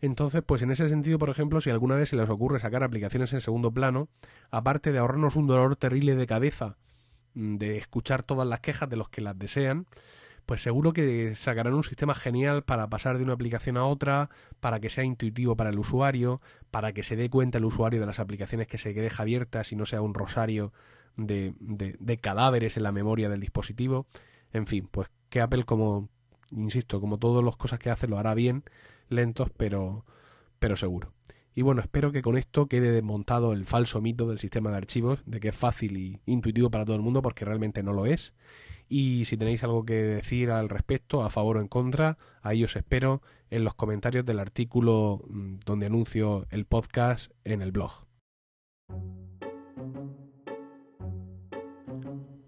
Entonces, 0.01 0.43
pues 0.45 0.63
en 0.63 0.73
ese 0.73 0.89
sentido, 0.89 1.19
por 1.19 1.31
ejemplo, 1.31 1.61
si 1.61 1.71
alguna 1.71 1.95
vez 1.95 2.09
se 2.09 2.17
les 2.17 2.29
ocurre 2.29 2.59
sacar 2.59 2.83
aplicaciones 2.83 3.33
en 3.33 3.41
segundo 3.41 3.71
plano, 3.71 4.09
aparte 4.51 4.91
de 4.91 4.99
ahorrarnos 4.99 5.37
un 5.37 5.47
dolor 5.47 5.77
terrible 5.77 6.17
de 6.17 6.27
cabeza 6.27 6.77
de 7.35 7.79
escuchar 7.79 8.23
todas 8.23 8.47
las 8.47 8.61
quejas 8.61 8.89
de 8.89 8.97
los 8.97 9.09
que 9.09 9.21
las 9.21 9.39
desean, 9.39 9.87
pues 10.47 10.63
seguro 10.63 10.93
que 10.93 11.35
sacarán 11.35 11.75
un 11.75 11.85
sistema 11.85 12.15
genial 12.15 12.63
para 12.65 12.89
pasar 12.89 13.19
de 13.19 13.25
una 13.25 13.33
aplicación 13.33 13.77
a 13.77 13.87
otra, 13.87 14.31
para 14.61 14.81
que 14.81 14.91
sea 14.91 15.05
intuitivo 15.05 15.57
para 15.57 15.71
el 15.71 15.79
usuario, 15.79 16.41
para 16.71 16.93
que 16.93 17.03
se 17.03 17.17
dé 17.17 17.31
cuenta 17.31 17.59
el 17.59 17.65
usuario 17.65 18.01
de 18.01 18.07
las 18.07 18.19
aplicaciones 18.19 18.67
que 18.67 18.79
se 18.79 18.93
deja 18.93 19.23
abiertas 19.23 19.73
y 19.73 19.77
no 19.77 19.87
sea 19.87 20.03
un 20.03 20.15
rosario 20.15 20.73
de, 21.17 21.55
de, 21.61 21.97
de 21.99 22.19
cadáveres 22.19 22.77
en 22.77 22.83
la 22.83 22.93
memoria 22.93 23.29
del 23.29 23.41
dispositivo. 23.41 24.07
En 24.53 24.67
fin, 24.67 24.89
pues 24.91 25.09
que 25.29 25.41
Apple 25.41 25.65
como, 25.65 26.09
insisto, 26.51 27.01
como 27.01 27.19
todas 27.19 27.45
las 27.45 27.57
cosas 27.57 27.79
que 27.79 27.91
hace 27.91 28.09
lo 28.09 28.19
hará 28.19 28.35
bien, 28.35 28.65
lentos 29.09 29.51
pero, 29.57 30.05
pero 30.59 30.77
seguro. 30.77 31.13
Y 31.55 31.63
bueno, 31.63 31.83
espero 31.83 32.13
que 32.13 32.23
con 32.23 32.37
esto 32.37 32.67
quede 32.67 32.91
desmontado 32.91 33.53
el 33.53 33.67
falso 33.67 34.01
mito 34.01 34.27
del 34.27 34.39
sistema 34.39 34.71
de 34.71 34.79
archivos, 34.79 35.23
de 35.27 35.39
que 35.39 35.49
es 35.49 35.57
fácil 35.57 35.97
y 35.99 36.21
intuitivo 36.25 36.71
para 36.71 36.85
todo 36.85 36.97
el 36.97 37.03
mundo, 37.03 37.21
porque 37.21 37.45
realmente 37.45 37.83
no 37.83 37.93
lo 37.93 38.07
es. 38.07 38.33
Y 38.95 39.25
si 39.25 39.39
tenéis 39.39 39.65
algo 39.65 39.87
que 39.87 39.95
decir 39.95 40.51
al 40.51 40.69
respecto, 40.69 41.23
a 41.23 41.31
favor 41.31 41.57
o 41.57 41.61
en 41.61 41.67
contra, 41.67 42.19
ahí 42.43 42.63
os 42.63 42.77
espero 42.77 43.23
en 43.49 43.65
los 43.65 43.73
comentarios 43.73 44.27
del 44.27 44.39
artículo 44.39 45.25
donde 45.65 45.87
anuncio 45.87 46.45
el 46.51 46.67
podcast 46.67 47.33
en 47.45 47.63
el 47.63 47.73
blog. 47.73 47.91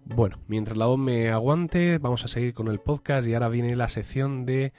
Bueno, 0.03 0.39
mientras 0.45 0.77
la 0.77 0.85
voz 0.85 0.99
me 0.99 1.31
aguante, 1.31 1.97
vamos 1.97 2.23
a 2.25 2.27
seguir 2.27 2.53
con 2.53 2.67
el 2.67 2.79
podcast 2.79 3.27
y 3.27 3.33
ahora 3.33 3.49
viene 3.49 3.75
la 3.75 3.87
sección 3.87 4.45
de 4.45 4.71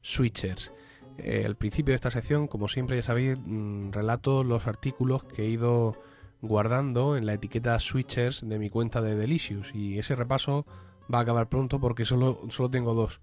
switchers. 0.00 0.72
Eh, 1.18 1.44
al 1.46 1.54
principio 1.54 1.92
de 1.92 1.96
esta 1.96 2.10
sección, 2.10 2.48
como 2.48 2.66
siempre 2.66 2.96
ya 2.96 3.04
sabéis, 3.04 3.38
mmm, 3.46 3.92
relato 3.92 4.42
los 4.42 4.66
artículos 4.66 5.22
que 5.22 5.44
he 5.44 5.48
ido 5.48 5.94
guardando 6.40 7.16
en 7.16 7.26
la 7.26 7.34
etiqueta 7.34 7.78
switchers 7.78 8.40
de 8.44 8.58
mi 8.58 8.70
cuenta 8.70 9.00
de 9.00 9.14
Delicious 9.14 9.72
y 9.72 10.00
ese 10.00 10.16
repaso 10.16 10.66
va 11.12 11.18
a 11.18 11.22
acabar 11.22 11.48
pronto 11.48 11.80
porque 11.80 12.04
solo, 12.04 12.40
solo 12.50 12.70
tengo 12.70 12.94
dos. 12.94 13.20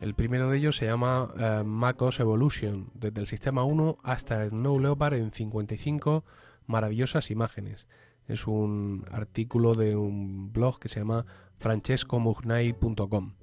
El 0.00 0.14
primero 0.14 0.48
de 0.48 0.56
ellos 0.56 0.76
se 0.76 0.86
llama 0.86 1.24
uh, 1.24 1.64
MacOS 1.64 2.20
Evolution, 2.20 2.90
desde 2.94 3.20
el 3.20 3.26
sistema 3.26 3.64
1 3.64 3.98
hasta 4.02 4.42
el 4.42 4.62
No 4.62 4.78
Leopard 4.78 5.14
en 5.14 5.30
55 5.30 6.24
maravillosas 6.66 7.30
imágenes. 7.30 7.86
Es 8.26 8.46
un 8.46 9.04
artículo 9.10 9.74
de 9.74 9.96
un 9.96 10.52
blog 10.52 10.78
que 10.78 10.88
se 10.88 11.00
llama 11.00 11.26
francescomugnai.com. 11.58 13.34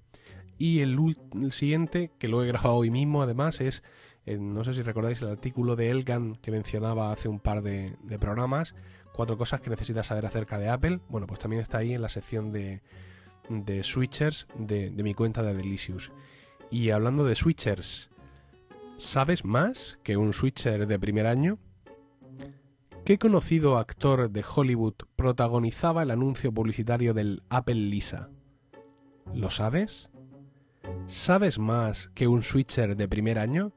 Y 0.57 0.79
el, 0.79 0.97
el, 1.33 1.51
siguiente, 1.51 2.11
que 2.17 2.27
lo 2.27 2.43
he 2.43 2.47
grabado 2.47 2.77
hoy 2.77 2.89
mismo 2.89 3.21
además, 3.21 3.61
es, 3.61 3.83
eh, 4.25 4.39
no 4.39 4.63
sé 4.63 4.73
si 4.73 4.81
recordáis 4.81 5.21
el 5.21 5.29
artículo 5.29 5.75
de 5.75 5.91
Elgan 5.91 6.37
que 6.37 6.49
mencionaba 6.49 7.11
hace 7.11 7.27
un 7.27 7.39
par 7.39 7.61
de, 7.61 7.95
de 8.01 8.17
programas, 8.17 8.73
cuatro 9.13 9.37
cosas 9.37 9.61
que 9.61 9.69
necesitas 9.69 10.07
saber 10.07 10.25
acerca 10.25 10.57
de 10.57 10.69
Apple. 10.69 11.01
Bueno, 11.09 11.27
pues 11.27 11.39
también 11.39 11.61
está 11.61 11.77
ahí 11.77 11.93
en 11.93 12.01
la 12.01 12.09
sección 12.09 12.51
de, 12.51 12.81
de 13.49 13.83
switchers 13.83 14.47
de, 14.57 14.91
mi 14.91 15.13
cuenta 15.13 15.43
de 15.43 15.53
Delicious. 15.53 16.11
Y 16.69 16.91
hablando 16.91 17.25
de 17.25 17.35
switchers, 17.35 18.09
¿sabes 18.97 19.45
más 19.45 19.97
que 20.03 20.17
un 20.17 20.33
switcher 20.33 20.87
de 20.87 20.99
primer 20.99 21.27
año? 21.27 21.59
¿Qué 23.05 23.17
conocido 23.17 23.77
actor 23.77 24.29
de 24.29 24.43
Hollywood 24.43 24.95
protagonizaba 25.15 26.03
el 26.03 26.11
anuncio 26.11 26.51
publicitario 26.51 27.13
del 27.13 27.41
Apple 27.49 27.75
Lisa? 27.75 28.29
¿Lo 29.33 29.49
sabes? 29.49 30.09
¿Sabes 31.05 31.57
más 31.57 32.09
que 32.13 32.27
un 32.27 32.43
switcher 32.43 32.97
de 32.97 33.07
primer 33.07 33.39
año? 33.39 33.71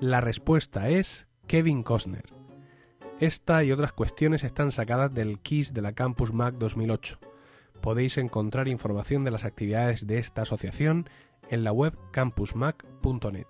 La 0.00 0.22
respuesta 0.22 0.88
es 0.88 1.26
Kevin 1.46 1.82
Costner. 1.82 2.32
Esta 3.18 3.62
y 3.62 3.72
otras 3.72 3.92
cuestiones 3.92 4.44
están 4.44 4.72
sacadas 4.72 5.12
del 5.12 5.40
KISS 5.40 5.74
de 5.74 5.82
la 5.82 5.92
Campus 5.92 6.32
Mac 6.32 6.54
2008 6.54 7.18
Podéis 7.80 8.18
encontrar 8.18 8.68
información 8.68 9.24
de 9.24 9.30
las 9.30 9.44
actividades 9.44 10.06
de 10.06 10.18
esta 10.18 10.42
asociación 10.42 11.08
en 11.48 11.64
la 11.64 11.72
web 11.72 11.94
campusmac.net. 12.12 13.46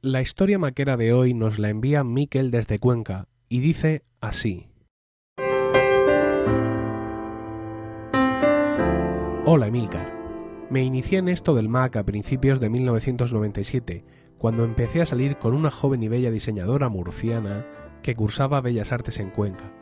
La 0.00 0.22
historia 0.22 0.58
maquera 0.58 0.96
de 0.96 1.12
hoy 1.12 1.34
nos 1.34 1.58
la 1.58 1.68
envía 1.68 2.04
Miquel 2.04 2.52
desde 2.52 2.78
Cuenca 2.78 3.26
y 3.48 3.58
dice 3.58 4.04
así. 4.20 4.68
Hola 9.44 9.66
Emilcar. 9.66 10.12
Me 10.70 10.82
inicié 10.82 11.18
en 11.18 11.28
esto 11.28 11.54
del 11.54 11.68
MAC 11.68 11.96
a 11.96 12.04
principios 12.04 12.60
de 12.60 12.70
1997 12.70 14.04
cuando 14.46 14.62
empecé 14.62 15.02
a 15.02 15.06
salir 15.06 15.38
con 15.38 15.54
una 15.54 15.72
joven 15.72 16.04
y 16.04 16.08
bella 16.08 16.30
diseñadora 16.30 16.88
murciana 16.88 17.66
que 18.00 18.14
cursaba 18.14 18.60
Bellas 18.60 18.92
Artes 18.92 19.18
en 19.18 19.30
Cuenca. 19.30 19.72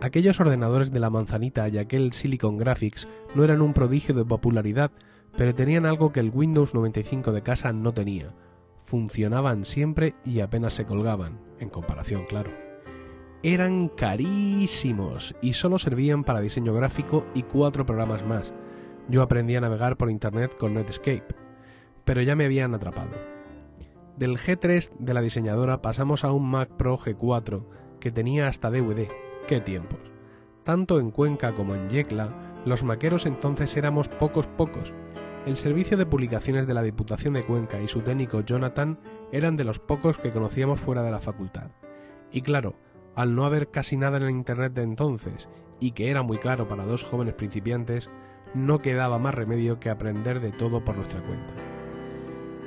Aquellos 0.00 0.40
ordenadores 0.40 0.90
de 0.90 1.00
la 1.00 1.10
manzanita 1.10 1.68
y 1.68 1.76
aquel 1.76 2.14
Silicon 2.14 2.56
Graphics 2.56 3.06
no 3.34 3.44
eran 3.44 3.60
un 3.60 3.74
prodigio 3.74 4.14
de 4.14 4.24
popularidad, 4.24 4.90
pero 5.36 5.54
tenían 5.54 5.84
algo 5.84 6.12
que 6.12 6.20
el 6.20 6.30
Windows 6.30 6.72
95 6.72 7.30
de 7.32 7.42
casa 7.42 7.74
no 7.74 7.92
tenía. 7.92 8.34
Funcionaban 8.86 9.66
siempre 9.66 10.14
y 10.24 10.40
apenas 10.40 10.72
se 10.72 10.86
colgaban, 10.86 11.38
en 11.60 11.68
comparación, 11.68 12.24
claro. 12.24 12.52
Eran 13.42 13.88
carísimos 13.88 15.36
y 15.42 15.52
solo 15.52 15.78
servían 15.78 16.24
para 16.24 16.40
diseño 16.40 16.72
gráfico 16.72 17.26
y 17.34 17.42
cuatro 17.42 17.84
programas 17.84 18.24
más. 18.24 18.54
Yo 19.10 19.20
aprendí 19.20 19.56
a 19.56 19.60
navegar 19.60 19.98
por 19.98 20.08
Internet 20.08 20.56
con 20.56 20.72
Netscape, 20.72 21.34
pero 22.06 22.22
ya 22.22 22.34
me 22.34 22.46
habían 22.46 22.72
atrapado. 22.72 23.33
Del 24.16 24.38
G3 24.38 24.90
de 24.96 25.12
la 25.12 25.20
diseñadora 25.20 25.82
pasamos 25.82 26.22
a 26.22 26.30
un 26.30 26.48
Mac 26.48 26.70
Pro 26.76 26.96
G4 26.96 27.64
que 27.98 28.12
tenía 28.12 28.46
hasta 28.46 28.70
DVD. 28.70 29.08
¡Qué 29.48 29.60
tiempos! 29.60 29.98
Tanto 30.62 31.00
en 31.00 31.10
Cuenca 31.10 31.52
como 31.52 31.74
en 31.74 31.88
Yecla, 31.88 32.62
los 32.64 32.84
maqueros 32.84 33.26
entonces 33.26 33.76
éramos 33.76 34.08
pocos 34.08 34.46
pocos. 34.46 34.94
El 35.46 35.56
servicio 35.56 35.96
de 35.96 36.06
publicaciones 36.06 36.68
de 36.68 36.74
la 36.74 36.82
Diputación 36.82 37.34
de 37.34 37.44
Cuenca 37.44 37.80
y 37.80 37.88
su 37.88 38.02
técnico 38.02 38.42
Jonathan 38.42 39.00
eran 39.32 39.56
de 39.56 39.64
los 39.64 39.80
pocos 39.80 40.18
que 40.18 40.30
conocíamos 40.30 40.80
fuera 40.80 41.02
de 41.02 41.10
la 41.10 41.20
facultad. 41.20 41.72
Y 42.30 42.42
claro, 42.42 42.76
al 43.16 43.34
no 43.34 43.44
haber 43.44 43.72
casi 43.72 43.96
nada 43.96 44.18
en 44.18 44.22
el 44.22 44.30
Internet 44.30 44.74
de 44.74 44.82
entonces, 44.82 45.48
y 45.80 45.90
que 45.90 46.10
era 46.10 46.22
muy 46.22 46.38
caro 46.38 46.68
para 46.68 46.86
dos 46.86 47.02
jóvenes 47.02 47.34
principiantes, 47.34 48.10
no 48.54 48.80
quedaba 48.80 49.18
más 49.18 49.34
remedio 49.34 49.80
que 49.80 49.90
aprender 49.90 50.38
de 50.38 50.52
todo 50.52 50.84
por 50.84 50.96
nuestra 50.96 51.20
cuenta. 51.20 51.73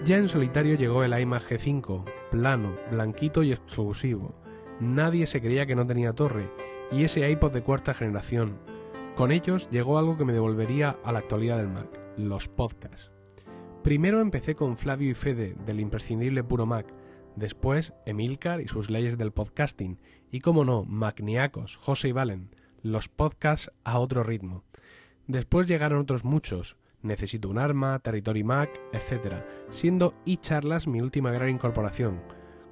Ya 0.05 0.17
en 0.17 0.29
solitario 0.29 0.75
llegó 0.75 1.03
el 1.03 1.19
iMac 1.19 1.49
G5, 1.49 2.03
plano, 2.31 2.75
blanquito 2.91 3.43
y 3.43 3.51
exclusivo. 3.51 4.35
Nadie 4.79 5.27
se 5.27 5.41
creía 5.41 5.65
que 5.65 5.75
no 5.75 5.87
tenía 5.87 6.13
torre, 6.13 6.49
y 6.91 7.03
ese 7.03 7.29
iPod 7.29 7.51
de 7.51 7.63
cuarta 7.63 7.93
generación. 7.93 8.57
Con 9.15 9.31
ellos 9.31 9.67
llegó 9.71 9.97
algo 9.97 10.17
que 10.17 10.23
me 10.23 10.33
devolvería 10.33 10.97
a 11.03 11.11
la 11.11 11.19
actualidad 11.19 11.57
del 11.57 11.69
Mac, 11.69 11.87
los 12.15 12.47
podcasts. 12.47 13.11
Primero 13.83 14.21
empecé 14.21 14.55
con 14.55 14.77
Flavio 14.77 15.09
y 15.09 15.13
Fede 15.13 15.55
del 15.65 15.79
imprescindible 15.79 16.43
Puro 16.43 16.65
Mac, 16.65 16.93
después 17.35 17.93
Emilcar 18.05 18.61
y 18.61 18.67
sus 18.67 18.89
leyes 18.89 19.17
del 19.17 19.31
podcasting, 19.31 19.99
y 20.31 20.39
como 20.41 20.63
no, 20.63 20.83
Macniacos, 20.85 21.75
José 21.75 22.09
y 22.09 22.11
Valen, 22.11 22.55
los 22.81 23.09
podcasts 23.09 23.71
a 23.83 23.99
otro 23.99 24.23
ritmo. 24.23 24.63
Después 25.25 25.67
llegaron 25.67 25.99
otros 25.99 26.23
muchos, 26.23 26.77
Necesito 27.01 27.49
un 27.49 27.59
arma, 27.59 27.99
Territory 27.99 28.43
Mac, 28.43 28.69
etc., 28.91 29.43
siendo 29.69 30.15
eCharlas 30.25 30.87
mi 30.87 31.01
última 31.01 31.31
gran 31.31 31.49
incorporación, 31.49 32.21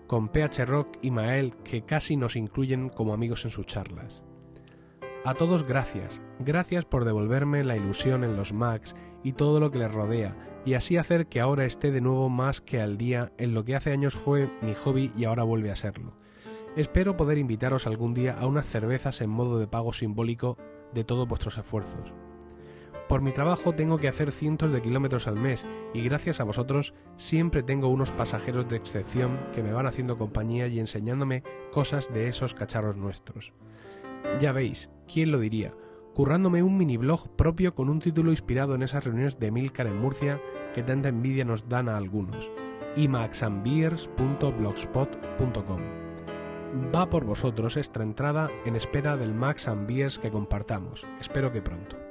con 0.07 0.29
PH 0.29 0.65
Rock 0.65 0.97
y 1.01 1.11
Mael 1.11 1.55
que 1.63 1.83
casi 1.83 2.15
nos 2.15 2.35
incluyen 2.35 2.89
como 2.89 3.13
amigos 3.13 3.45
en 3.45 3.51
sus 3.51 3.65
charlas. 3.65 4.23
A 5.23 5.33
todos 5.33 5.63
gracias, 5.63 6.21
gracias 6.39 6.85
por 6.85 7.05
devolverme 7.05 7.63
la 7.63 7.75
ilusión 7.75 8.23
en 8.23 8.35
los 8.35 8.53
Macs 8.53 8.95
y 9.23 9.33
todo 9.33 9.59
lo 9.59 9.71
que 9.71 9.79
les 9.79 9.91
rodea, 9.91 10.35
y 10.65 10.75
así 10.75 10.97
hacer 10.97 11.27
que 11.27 11.39
ahora 11.39 11.65
esté 11.65 11.91
de 11.91 12.01
nuevo 12.01 12.29
más 12.29 12.61
que 12.61 12.81
al 12.81 12.97
día 12.97 13.31
en 13.37 13.53
lo 13.53 13.65
que 13.65 13.75
hace 13.75 13.91
años 13.91 14.15
fue 14.15 14.51
mi 14.61 14.73
hobby 14.73 15.11
y 15.17 15.25
ahora 15.25 15.43
vuelve 15.43 15.71
a 15.71 15.75
serlo. 15.75 16.17
Espero 16.75 17.15
poder 17.15 17.37
invitaros 17.37 17.87
algún 17.87 18.13
día 18.13 18.37
a 18.37 18.47
unas 18.47 18.67
cervezas 18.67 19.21
en 19.21 19.29
modo 19.29 19.59
de 19.59 19.67
pago 19.67 19.93
simbólico 19.93 20.57
de 20.93 21.03
todos 21.03 21.27
vuestros 21.27 21.57
esfuerzos. 21.57 22.13
Por 23.07 23.21
mi 23.21 23.31
trabajo 23.31 23.73
tengo 23.73 23.97
que 23.97 24.07
hacer 24.07 24.31
cientos 24.31 24.71
de 24.71 24.81
kilómetros 24.81 25.27
al 25.27 25.35
mes 25.35 25.65
y 25.93 26.01
gracias 26.01 26.39
a 26.39 26.43
vosotros 26.43 26.95
siempre 27.17 27.61
tengo 27.61 27.87
unos 27.87 28.11
pasajeros 28.11 28.67
de 28.67 28.77
excepción 28.77 29.39
que 29.53 29.61
me 29.61 29.73
van 29.73 29.85
haciendo 29.85 30.17
compañía 30.17 30.67
y 30.67 30.79
enseñándome 30.79 31.43
cosas 31.71 32.11
de 32.11 32.27
esos 32.27 32.55
cacharros 32.55 32.97
nuestros. 32.97 33.53
Ya 34.39 34.51
veis, 34.51 34.89
¿quién 35.11 35.31
lo 35.31 35.39
diría? 35.39 35.75
Currándome 36.15 36.63
un 36.63 36.77
mini 36.77 36.97
blog 36.97 37.29
propio 37.35 37.75
con 37.75 37.89
un 37.89 37.99
título 37.99 38.31
inspirado 38.31 38.73
en 38.73 38.81
esas 38.81 39.03
reuniones 39.03 39.37
de 39.37 39.51
Milcar 39.51 39.85
en 39.87 39.99
Murcia 39.99 40.41
que 40.73 40.81
tanta 40.81 41.09
envidia 41.09 41.45
nos 41.45 41.69
dan 41.69 41.89
a 41.89 41.97
algunos. 41.97 42.49
imaxambeers.blogspot.com 42.95 45.81
Va 46.93 47.09
por 47.09 47.25
vosotros 47.25 47.77
esta 47.77 48.01
entrada 48.01 48.49
en 48.65 48.75
espera 48.75 49.15
del 49.15 49.33
Max 49.33 49.69
Beers 49.87 50.17
que 50.17 50.31
compartamos. 50.31 51.05
Espero 51.19 51.51
que 51.51 51.61
pronto. 51.61 52.04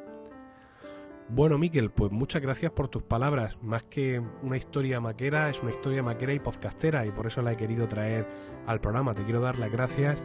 Bueno, 1.29 1.57
Miquel, 1.57 1.91
pues 1.91 2.13
muchas 2.13 2.43
gracias 2.43 2.71
por 2.73 2.89
tus 2.89 3.03
palabras. 3.03 3.57
Más 3.63 3.83
que 3.85 4.23
una 4.43 4.59
historia 4.59 5.01
maquera, 5.01 5.49
es 5.49 5.63
una 5.63 5.71
historia 5.71 6.03
maquera 6.03 6.35
y 6.35 6.39
podcastera 6.39 7.07
y 7.07 7.11
por 7.13 7.27
eso 7.27 7.41
la 7.41 7.53
he 7.53 7.57
querido 7.57 7.89
traer 7.89 8.27
al 8.67 8.81
programa. 8.81 9.15
Te 9.15 9.25
quiero 9.25 9.41
dar 9.41 9.59
las 9.59 9.71
gracias 9.71 10.19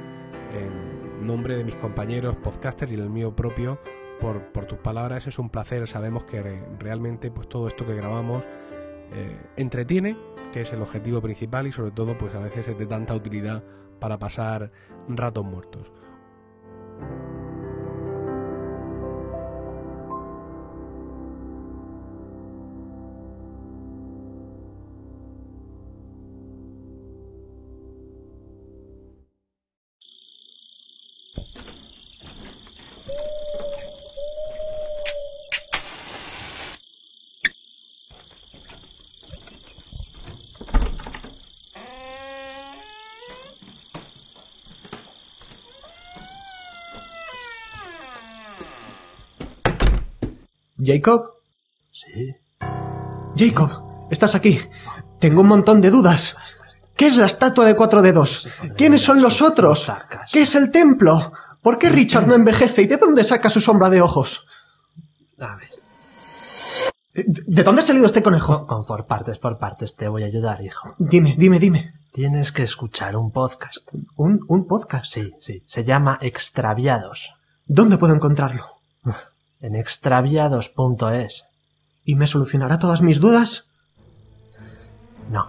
en 0.53 1.25
nombre 1.25 1.55
de 1.55 1.63
mis 1.63 1.75
compañeros 1.75 2.35
podcasters 2.35 2.91
y 2.91 2.97
del 2.97 3.09
mío 3.09 3.33
propio 3.33 3.79
por, 4.19 4.65
tus 4.65 4.77
palabras. 4.79 5.25
Es 5.25 5.39
un 5.39 5.49
placer. 5.49 5.88
Sabemos 5.88 6.25
que 6.25 6.41
realmente 6.77 7.31
pues 7.31 7.47
todo 7.47 7.69
esto 7.69 7.85
que 7.85 7.95
grabamos 7.95 8.43
eh, 9.13 9.38
entretiene, 9.55 10.17
que 10.51 10.62
es 10.62 10.73
el 10.73 10.81
objetivo 10.81 11.21
principal 11.21 11.65
y 11.65 11.71
sobre 11.71 11.91
todo 11.91 12.17
pues 12.17 12.35
a 12.35 12.39
veces 12.39 12.67
es 12.67 12.77
de 12.77 12.85
tanta 12.85 13.15
utilidad 13.15 13.63
para 14.01 14.19
pasar 14.19 14.71
ratos 15.07 15.45
muertos. 15.45 15.91
¿Jacob? 50.89 51.34
Sí. 51.91 52.36
Jacob, 53.38 53.69
estás 54.10 54.34
aquí. 54.34 54.60
Tengo 55.19 55.41
un 55.41 55.47
montón 55.47 55.82
de 55.82 55.91
dudas. 55.91 56.36
¿Qué 56.95 57.06
es 57.06 57.15
la 57.15 57.28
estatua 57.28 57.65
de 57.65 57.75
cuatro 57.75 58.02
dedos? 58.02 58.47
¿Quiénes 58.75 59.02
son 59.02 59.21
los 59.21 59.39
otros? 59.43 59.91
¿Qué 60.32 60.41
es 60.41 60.56
el 60.56 60.71
templo? 60.71 61.32
¿Por 61.62 61.78
qué 61.78 61.91
Richard 61.91 62.25
no 62.25 62.34
envejece 62.34 62.82
y 62.82 62.88
de 62.88 62.97
dónde 62.97 63.23
saca 63.23 63.52
su 63.52 63.62
sombra 63.62 63.91
de 63.91 64.02
ojos? 64.02 64.47
A 65.38 65.58
ver. 65.58 65.69
¿De 67.13 67.63
dónde 67.63 67.82
ha 67.82 67.86
salido 67.86 68.08
este 68.08 68.23
conejo? 68.23 68.65
Por 68.88 69.06
partes, 69.06 69.38
por 69.38 69.60
partes. 69.60 69.95
Te 69.95 70.08
voy 70.08 70.23
a 70.23 70.25
ayudar, 70.25 70.63
hijo. 70.63 70.95
Dime, 70.97 71.36
dime, 71.38 71.60
dime. 71.60 71.93
Tienes 72.12 72.52
que 72.52 72.63
escuchar 72.63 73.15
un 73.15 73.32
podcast. 73.32 73.88
¿Un, 74.15 74.43
un 74.47 74.65
podcast? 74.65 75.06
Sí, 75.06 75.36
sí. 75.39 75.62
Se 75.67 75.84
llama 75.84 76.17
Extraviados. 76.19 77.36
¿Dónde 77.67 77.99
puedo 77.99 78.15
encontrarlo? 78.15 78.79
En 79.62 79.76
extraviados.es. 79.76 81.45
¿Y 82.06 82.15
me 82.15 82.28
solucionará 82.28 82.80
todas 82.80 83.02
mis 83.02 83.19
dudas? 83.19 83.65
No. 85.30 85.48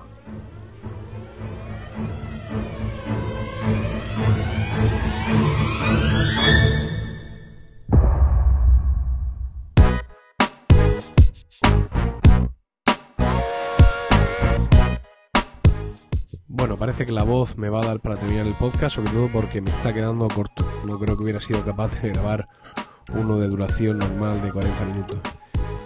Bueno, 16.49 16.77
parece 16.77 17.07
que 17.07 17.12
la 17.12 17.23
voz 17.23 17.57
me 17.57 17.68
va 17.68 17.81
a 17.81 17.87
dar 17.87 18.01
para 18.01 18.16
terminar 18.16 18.46
el 18.46 18.55
podcast, 18.55 18.96
sobre 18.96 19.12
todo 19.12 19.31
porque 19.33 19.62
me 19.62 19.70
está 19.70 19.94
quedando 19.94 20.27
corto. 20.29 20.64
No 20.85 20.99
creo 20.99 21.16
que 21.16 21.23
hubiera 21.23 21.40
sido 21.40 21.64
capaz 21.64 21.88
de 22.03 22.09
grabar 22.11 22.49
uno 23.14 23.38
de 23.38 23.49
duración 23.49 23.99
normal 23.99 24.42
de 24.42 24.53
40 24.53 24.85
minutos. 24.87 25.18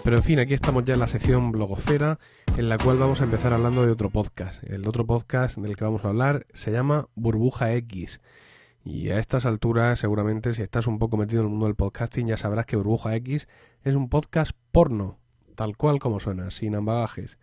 Pero 0.03 0.17
en 0.17 0.23
fin, 0.23 0.39
aquí 0.39 0.53
estamos 0.53 0.83
ya 0.83 0.93
en 0.93 0.99
la 0.99 1.07
sección 1.07 1.51
blogosfera, 1.51 2.19
en 2.57 2.69
la 2.69 2.77
cual 2.77 2.97
vamos 2.97 3.21
a 3.21 3.23
empezar 3.23 3.53
hablando 3.53 3.85
de 3.85 3.91
otro 3.91 4.11
podcast. 4.11 4.63
El 4.63 4.87
otro 4.87 5.05
podcast 5.07 5.57
del 5.57 5.75
que 5.75 5.83
vamos 5.83 6.05
a 6.05 6.09
hablar 6.09 6.45
se 6.53 6.71
llama 6.71 7.07
Burbuja 7.15 7.73
X. 7.73 8.21
Y 8.83 9.09
a 9.09 9.17
estas 9.17 9.47
alturas, 9.47 9.97
seguramente, 9.97 10.53
si 10.53 10.61
estás 10.61 10.85
un 10.85 10.99
poco 10.99 11.17
metido 11.17 11.41
en 11.41 11.47
el 11.47 11.51
mundo 11.51 11.65
del 11.65 11.75
podcasting, 11.75 12.27
ya 12.27 12.37
sabrás 12.37 12.67
que 12.67 12.75
Burbuja 12.75 13.15
X 13.15 13.47
es 13.83 13.95
un 13.95 14.09
podcast 14.09 14.51
porno, 14.71 15.17
tal 15.55 15.75
cual 15.75 15.97
como 15.97 16.19
suena, 16.19 16.51
sin 16.51 16.75
ambagajes. 16.75 17.39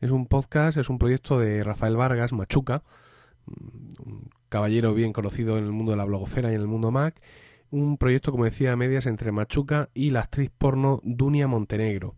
Es 0.00 0.12
un 0.12 0.26
podcast, 0.26 0.76
es 0.78 0.88
un 0.88 0.98
proyecto 0.98 1.40
de 1.40 1.64
Rafael 1.64 1.96
Vargas, 1.96 2.32
Machuca, 2.32 2.84
un 3.46 4.30
caballero 4.48 4.94
bien 4.94 5.12
conocido 5.12 5.58
en 5.58 5.64
el 5.64 5.72
mundo 5.72 5.90
de 5.90 5.98
la 5.98 6.04
blogosfera 6.04 6.52
y 6.52 6.54
en 6.54 6.60
el 6.60 6.68
mundo 6.68 6.92
Mac. 6.92 7.20
Un 7.70 7.98
proyecto, 7.98 8.30
como 8.32 8.44
decía, 8.44 8.72
a 8.72 8.76
medias 8.76 9.06
entre 9.06 9.32
Machuca 9.32 9.90
y 9.94 10.10
la 10.10 10.20
actriz 10.20 10.50
porno 10.56 11.00
Dunia 11.02 11.48
Montenegro. 11.48 12.16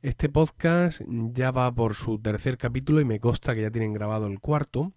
Este 0.00 0.28
podcast 0.28 1.00
ya 1.08 1.50
va 1.50 1.72
por 1.72 1.94
su 1.94 2.18
tercer 2.18 2.58
capítulo 2.58 3.00
y 3.00 3.04
me 3.04 3.20
consta 3.20 3.54
que 3.54 3.62
ya 3.62 3.70
tienen 3.70 3.92
grabado 3.92 4.26
el 4.26 4.40
cuarto. 4.40 4.92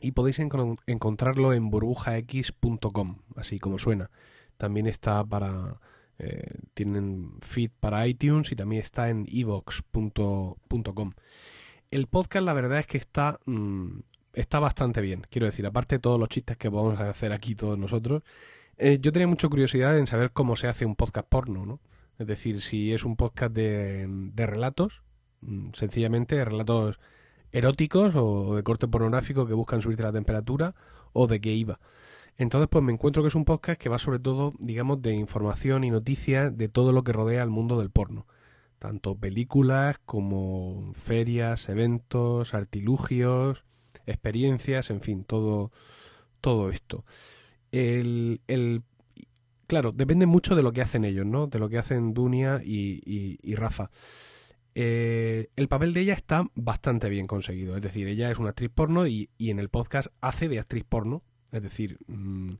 Y 0.00 0.12
podéis 0.12 0.40
encontrarlo 0.40 1.52
en 1.52 1.70
burbujax.com, 1.70 3.18
así 3.36 3.58
como 3.58 3.78
suena. 3.78 4.10
También 4.56 4.86
está 4.86 5.24
para 5.24 5.80
eh, 6.18 6.54
tienen 6.74 7.32
feed 7.40 7.70
para 7.80 8.06
iTunes 8.06 8.52
y 8.52 8.56
también 8.56 8.82
está 8.82 9.08
en 9.10 9.26
evox.com. 9.28 11.12
El 11.90 12.06
podcast 12.06 12.46
la 12.46 12.52
verdad 12.52 12.78
es 12.78 12.86
que 12.86 12.98
está, 12.98 13.40
mm, 13.44 13.98
está 14.32 14.60
bastante 14.60 15.00
bien, 15.00 15.26
quiero 15.30 15.46
decir, 15.46 15.66
aparte 15.66 15.96
de 15.96 15.98
todos 15.98 16.20
los 16.20 16.28
chistes 16.28 16.56
que 16.56 16.68
a 16.68 17.10
hacer 17.10 17.32
aquí 17.32 17.56
todos 17.56 17.76
nosotros, 17.76 18.22
eh, 18.78 18.98
yo 19.00 19.12
tenía 19.12 19.26
mucha 19.26 19.48
curiosidad 19.48 19.98
en 19.98 20.06
saber 20.06 20.32
cómo 20.32 20.56
se 20.56 20.68
hace 20.68 20.86
un 20.86 20.96
podcast 20.96 21.28
porno, 21.28 21.66
¿no? 21.66 21.80
Es 22.18 22.26
decir, 22.26 22.60
si 22.60 22.92
es 22.92 23.04
un 23.04 23.16
podcast 23.16 23.52
de, 23.54 24.06
de 24.08 24.46
relatos, 24.46 25.02
mm, 25.40 25.70
sencillamente 25.74 26.44
relatos 26.44 26.98
eróticos 27.52 28.14
o 28.16 28.56
de 28.56 28.62
corte 28.62 28.88
pornográfico 28.88 29.46
que 29.46 29.54
buscan 29.54 29.82
subirte 29.82 30.02
la 30.02 30.12
temperatura 30.12 30.74
o 31.12 31.26
de 31.26 31.40
qué 31.40 31.52
iba. 31.52 31.80
Entonces, 32.38 32.68
pues 32.70 32.82
me 32.82 32.92
encuentro 32.92 33.22
que 33.22 33.28
es 33.28 33.34
un 33.34 33.44
podcast 33.44 33.78
que 33.80 33.88
va 33.88 33.98
sobre 33.98 34.18
todo, 34.18 34.54
digamos, 34.58 35.02
de 35.02 35.12
información 35.14 35.84
y 35.84 35.90
noticias 35.90 36.56
de 36.56 36.68
todo 36.68 36.92
lo 36.92 37.04
que 37.04 37.12
rodea 37.12 37.42
al 37.42 37.50
mundo 37.50 37.78
del 37.78 37.90
porno. 37.90 38.26
Tanto 38.78 39.16
películas 39.16 39.98
como 40.04 40.92
ferias, 40.94 41.68
eventos, 41.68 42.54
artilugios, 42.54 43.64
experiencias, 44.06 44.90
en 44.90 45.02
fin, 45.02 45.24
todo, 45.24 45.70
todo 46.40 46.70
esto. 46.70 47.04
El, 47.72 48.40
el, 48.46 48.82
claro, 49.66 49.92
depende 49.92 50.26
mucho 50.26 50.54
de 50.54 50.62
lo 50.62 50.72
que 50.72 50.82
hacen 50.82 51.04
ellos, 51.04 51.26
¿no? 51.26 51.48
De 51.48 51.58
lo 51.58 51.68
que 51.68 51.78
hacen 51.78 52.14
Dunia 52.14 52.60
y, 52.64 53.54
Rafa. 53.56 53.90
Eh, 54.74 55.48
el 55.56 55.68
papel 55.68 55.92
de 55.92 56.00
ella 56.00 56.14
está 56.14 56.46
bastante 56.54 57.08
bien 57.08 57.26
conseguido. 57.26 57.76
Es 57.76 57.82
decir, 57.82 58.06
ella 58.06 58.30
es 58.30 58.38
una 58.38 58.50
actriz 58.50 58.70
porno 58.74 59.06
y, 59.06 59.28
y 59.36 59.50
en 59.50 59.58
el 59.58 59.68
podcast 59.68 60.08
hace 60.20 60.48
de 60.48 60.60
actriz 60.60 60.84
porno 60.88 61.22
es 61.52 61.62
decir, 61.62 61.98
mm, 62.08 62.54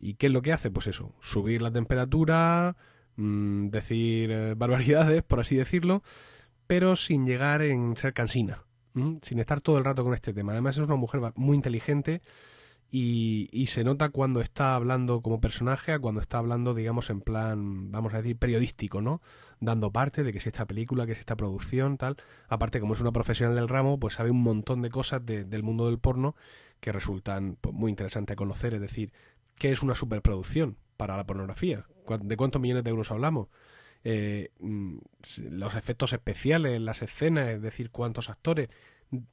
¿y 0.00 0.14
qué 0.14 0.26
es 0.26 0.32
lo 0.32 0.42
que 0.42 0.52
hace? 0.52 0.70
Pues 0.70 0.88
eso, 0.88 1.14
subir 1.20 1.62
la 1.62 1.70
temperatura, 1.70 2.76
mm, 3.16 3.68
decir 3.68 4.30
eh, 4.30 4.54
barbaridades, 4.56 5.22
por 5.22 5.40
así 5.40 5.56
decirlo, 5.56 6.02
pero 6.66 6.96
sin 6.96 7.24
llegar 7.24 7.62
en 7.62 7.96
ser 7.96 8.12
cansina, 8.12 8.64
sin 9.22 9.38
estar 9.38 9.60
todo 9.60 9.78
el 9.78 9.84
rato 9.84 10.04
con 10.04 10.12
este 10.12 10.34
tema. 10.34 10.52
Además 10.52 10.76
es 10.76 10.86
una 10.86 10.96
mujer 10.96 11.20
muy 11.36 11.56
inteligente 11.56 12.20
y, 12.94 13.48
y, 13.52 13.68
se 13.68 13.84
nota 13.84 14.10
cuando 14.10 14.42
está 14.42 14.74
hablando 14.74 15.22
como 15.22 15.40
personaje 15.40 15.92
a 15.92 15.98
cuando 15.98 16.20
está 16.20 16.36
hablando, 16.36 16.74
digamos, 16.74 17.08
en 17.08 17.22
plan, 17.22 17.90
vamos 17.90 18.12
a 18.12 18.18
decir, 18.18 18.36
periodístico, 18.36 19.00
¿no? 19.00 19.22
Dando 19.60 19.90
parte 19.90 20.22
de 20.22 20.30
que 20.30 20.40
si 20.40 20.50
esta 20.50 20.66
película, 20.66 21.06
que 21.06 21.12
es 21.12 21.18
esta 21.18 21.34
producción, 21.34 21.96
tal. 21.96 22.18
Aparte, 22.48 22.80
como 22.80 22.92
es 22.92 23.00
una 23.00 23.10
profesional 23.10 23.56
del 23.56 23.70
ramo, 23.70 23.98
pues 23.98 24.14
sabe 24.14 24.30
un 24.30 24.42
montón 24.42 24.82
de 24.82 24.90
cosas 24.90 25.24
del 25.24 25.62
mundo 25.62 25.86
del 25.86 26.00
porno 26.00 26.36
que 26.80 26.92
resultan 26.92 27.56
pues, 27.62 27.74
muy 27.74 27.88
interesantes 27.88 28.34
a 28.34 28.36
conocer. 28.36 28.74
Es 28.74 28.80
decir, 28.82 29.10
¿qué 29.56 29.72
es 29.72 29.82
una 29.82 29.94
superproducción 29.94 30.76
para 30.98 31.16
la 31.16 31.24
pornografía? 31.24 31.86
¿De 32.20 32.36
cuántos 32.36 32.60
millones 32.60 32.84
de 32.84 32.90
euros 32.90 33.10
hablamos? 33.10 33.48
Eh, 34.04 34.50
mm, 34.60 34.98
los 35.48 35.74
efectos 35.76 36.12
especiales, 36.12 36.78
las 36.78 37.00
escenas, 37.00 37.48
es 37.48 37.62
decir, 37.62 37.90
cuántos 37.90 38.28
actores. 38.28 38.68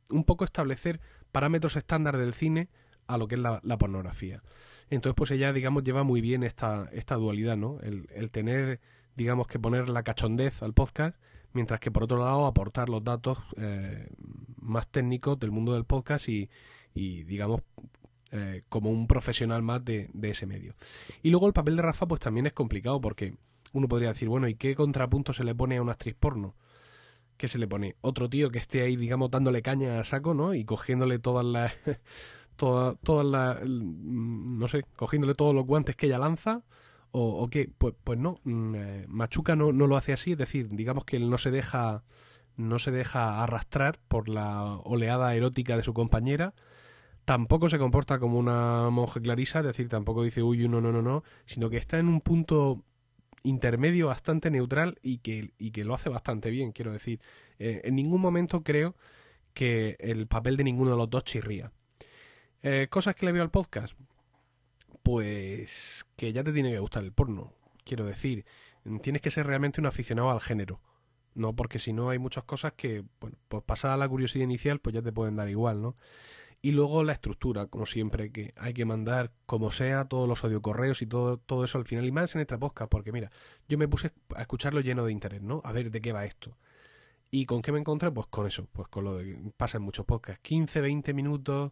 Un 0.10 0.24
poco 0.24 0.46
establecer 0.46 1.02
parámetros 1.34 1.76
estándar 1.76 2.16
del 2.16 2.34
cine 2.34 2.70
a 3.10 3.18
lo 3.18 3.28
que 3.28 3.36
es 3.36 3.42
la, 3.42 3.78
pornografía. 3.78 4.42
Entonces, 4.90 5.16
pues 5.16 5.32
ella, 5.32 5.52
digamos, 5.52 5.84
lleva 5.84 6.04
muy 6.04 6.22
bien 6.22 6.44
esta, 6.44 6.90
esta 6.94 7.16
dualidad, 7.16 7.58
¿no? 7.58 7.80
El, 7.82 8.08
el, 8.14 8.32
tener, 8.32 8.80
digamos, 9.16 9.48
que 9.48 9.60
poner 9.60 9.90
la 9.90 10.04
cachondez 10.04 10.62
al 10.64 10.74
podcast, 10.74 11.16
mientras 11.54 11.80
que 11.80 11.92
por 11.92 12.04
otro 12.04 12.20
lado 12.20 12.46
aportar 12.46 12.90
los 12.90 13.04
datos 13.04 13.40
eh, 13.58 14.08
más 14.58 14.88
técnicos 14.88 15.40
del 15.40 15.52
mundo 15.52 15.74
del 15.74 15.86
podcast 15.86 16.30
y, 16.30 16.50
y 16.94 17.24
digamos, 17.24 17.62
eh, 18.32 18.62
como 18.70 18.92
un 18.92 19.08
profesional 19.08 19.64
más 19.64 19.84
de, 19.84 20.12
ese 20.22 20.46
medio. 20.46 20.76
Y 21.24 21.32
luego 21.32 21.48
el 21.48 21.54
papel 21.54 21.76
de 21.76 21.82
Rafa 21.82 22.08
pues 22.08 22.22
también 22.22 22.46
es 22.46 22.54
complicado 22.54 23.02
porque 23.02 23.34
uno 23.74 23.88
podría 23.88 24.10
decir, 24.10 24.30
bueno, 24.30 24.48
¿y 24.48 24.54
qué 24.54 24.76
contrapunto 24.76 25.34
se 25.34 25.44
le 25.44 25.56
pone 25.56 25.78
a 25.78 25.82
una 25.82 25.94
actriz 25.94 26.14
porno? 26.14 26.56
¿Qué 27.38 27.48
se 27.48 27.58
le 27.58 27.68
pone? 27.68 27.96
Otro 28.02 28.30
tío 28.30 28.52
que 28.52 28.60
esté 28.60 28.84
ahí, 28.84 28.98
digamos, 28.98 29.32
dándole 29.32 29.64
caña 29.64 30.00
a 30.00 30.04
saco, 30.04 30.36
¿no? 30.36 30.54
Y 30.54 30.64
cogiéndole 30.64 31.18
todas 31.18 31.46
las... 31.46 31.74
todas 32.60 32.96
todas 33.04 33.26
las... 33.26 33.62
no 33.66 34.68
sé, 34.68 34.84
cogiéndole 34.96 35.34
todos 35.34 35.56
los 35.56 35.66
guantes 35.66 35.96
que 35.96 36.06
ella 36.08 36.20
lanza. 36.20 36.64
¿O, 37.12 37.42
o 37.42 37.50
qué? 37.50 37.72
Pues, 37.76 37.96
pues 38.04 38.20
no, 38.20 38.40
mm, 38.44 38.76
eh, 38.76 39.06
Machuca 39.08 39.56
no, 39.56 39.72
no 39.74 39.88
lo 39.88 39.98
hace 39.98 40.14
así, 40.14 40.34
es 40.34 40.38
decir, 40.38 40.70
digamos 40.70 41.06
que 41.06 41.18
él 41.18 41.30
no 41.30 41.40
se 41.40 41.50
deja 41.50 42.04
no 42.56 42.78
se 42.78 42.92
deja 42.92 43.42
arrastrar 43.42 44.00
por 44.10 44.28
la 44.30 44.76
oleada 44.84 45.34
erótica 45.34 45.78
de 45.78 45.84
su 45.84 45.94
compañera, 45.94 46.54
tampoco 47.26 47.70
se 47.70 47.80
comporta 47.80 48.20
como 48.20 48.38
una 48.38 48.90
monje 48.90 49.22
clarisa, 49.22 49.60
es 49.60 49.66
decir, 49.66 49.90
tampoco 49.90 50.24
dice 50.24 50.44
uy, 50.44 50.68
no, 50.68 50.82
no, 50.82 50.92
no, 50.92 51.02
no, 51.02 51.24
sino 51.46 51.70
que 51.70 51.78
está 51.78 52.00
en 52.00 52.10
un 52.10 52.22
punto 52.22 52.84
intermedio 53.44 54.08
bastante 54.08 54.52
neutral 54.52 55.00
y 55.02 55.20
que, 55.20 55.54
y 55.58 55.72
que 55.72 55.86
lo 55.86 55.94
hace 55.96 56.10
bastante 56.10 56.52
bien, 56.52 56.72
quiero 56.74 56.92
decir. 56.92 57.22
Eh, 57.60 57.82
en 57.86 57.96
ningún 57.96 58.22
momento 58.22 58.64
creo 58.64 58.96
que 59.54 59.96
el 60.00 60.28
papel 60.28 60.58
de 60.58 60.64
ninguno 60.66 60.92
de 60.92 60.98
los 60.98 61.10
dos 61.10 61.24
chirría. 61.24 61.72
Eh, 62.62 62.88
cosas 62.90 63.16
que 63.16 63.26
le 63.26 63.32
veo 63.32 63.44
al 63.44 63.52
podcast. 63.52 63.94
Pues 65.04 66.06
que 66.16 66.34
ya 66.34 66.44
te 66.44 66.54
tiene 66.54 66.72
que 66.72 66.80
gustar 66.80 67.04
el 67.04 67.14
porno. 67.14 67.54
Quiero 67.86 68.06
decir, 68.06 68.46
tienes 69.02 69.22
que 69.22 69.32
ser 69.32 69.48
realmente 69.48 69.82
un 69.82 69.88
aficionado 69.88 70.30
al 70.30 70.42
género. 70.42 70.82
No, 71.36 71.56
porque 71.56 71.80
si 71.80 71.94
no 71.94 72.10
hay 72.10 72.20
muchas 72.20 72.44
cosas 72.44 72.74
que, 72.74 73.04
bueno, 73.22 73.38
pues 73.48 73.64
pasada 73.64 73.98
la 73.98 74.10
curiosidad 74.10 74.44
inicial, 74.44 74.80
pues 74.80 74.94
ya 74.94 75.02
te 75.02 75.12
pueden 75.12 75.36
dar 75.36 75.48
igual, 75.50 75.82
¿no? 75.82 75.96
Y 76.62 76.72
luego 76.72 77.04
la 77.04 77.14
estructura, 77.14 77.68
como 77.68 77.86
siempre, 77.86 78.32
que 78.32 78.54
hay 78.58 78.74
que 78.74 78.84
mandar 78.84 79.32
como 79.46 79.72
sea 79.72 80.06
todos 80.06 80.28
los 80.28 80.42
correos 80.62 81.02
y 81.02 81.06
todo, 81.06 81.38
todo 81.38 81.64
eso 81.64 81.78
al 81.78 81.86
final. 81.86 82.06
Y 82.06 82.12
más 82.12 82.36
en 82.36 82.42
esta 82.42 82.60
podcast, 82.60 82.92
porque 82.92 83.14
mira, 83.14 83.32
yo 83.70 83.78
me 83.78 83.88
puse 83.88 84.12
a 84.36 84.42
escucharlo 84.42 84.82
lleno 84.82 85.06
de 85.06 85.14
interés, 85.14 85.42
¿no? 85.42 85.62
A 85.64 85.72
ver 85.72 85.92
de 85.92 86.02
qué 86.02 86.12
va 86.12 86.26
esto. 86.26 86.58
¿Y 87.32 87.46
con 87.46 87.62
qué 87.62 87.72
me 87.72 87.80
encontré? 87.80 88.12
Pues 88.12 88.28
con 88.28 88.48
eso, 88.48 88.68
pues 88.74 88.88
con 88.90 89.06
lo 89.06 89.18
de 89.18 89.54
pasa 89.56 89.78
en 89.78 89.84
muchos 89.84 90.06
podcasts. 90.06 90.42
15, 90.44 90.82
20 90.82 91.14
minutos 91.14 91.72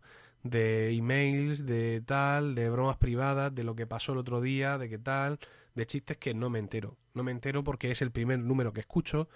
de 0.49 0.91
emails, 0.91 1.65
de 1.65 2.01
tal, 2.05 2.55
de 2.55 2.69
bromas 2.69 2.97
privadas, 2.97 3.53
de 3.53 3.63
lo 3.63 3.75
que 3.75 3.87
pasó 3.87 4.13
el 4.13 4.17
otro 4.19 4.41
día, 4.41 4.77
de 4.77 4.89
qué 4.89 4.97
tal, 4.97 5.39
de 5.75 5.85
chistes 5.85 6.17
que 6.17 6.33
no 6.33 6.49
me 6.49 6.59
entero. 6.59 6.97
No 7.13 7.23
me 7.23 7.31
entero 7.31 7.63
porque 7.63 7.91
es 7.91 8.01
el 8.01 8.11
primer 8.11 8.39
número 8.39 8.73
que 8.73 8.81
escucho 8.81 9.29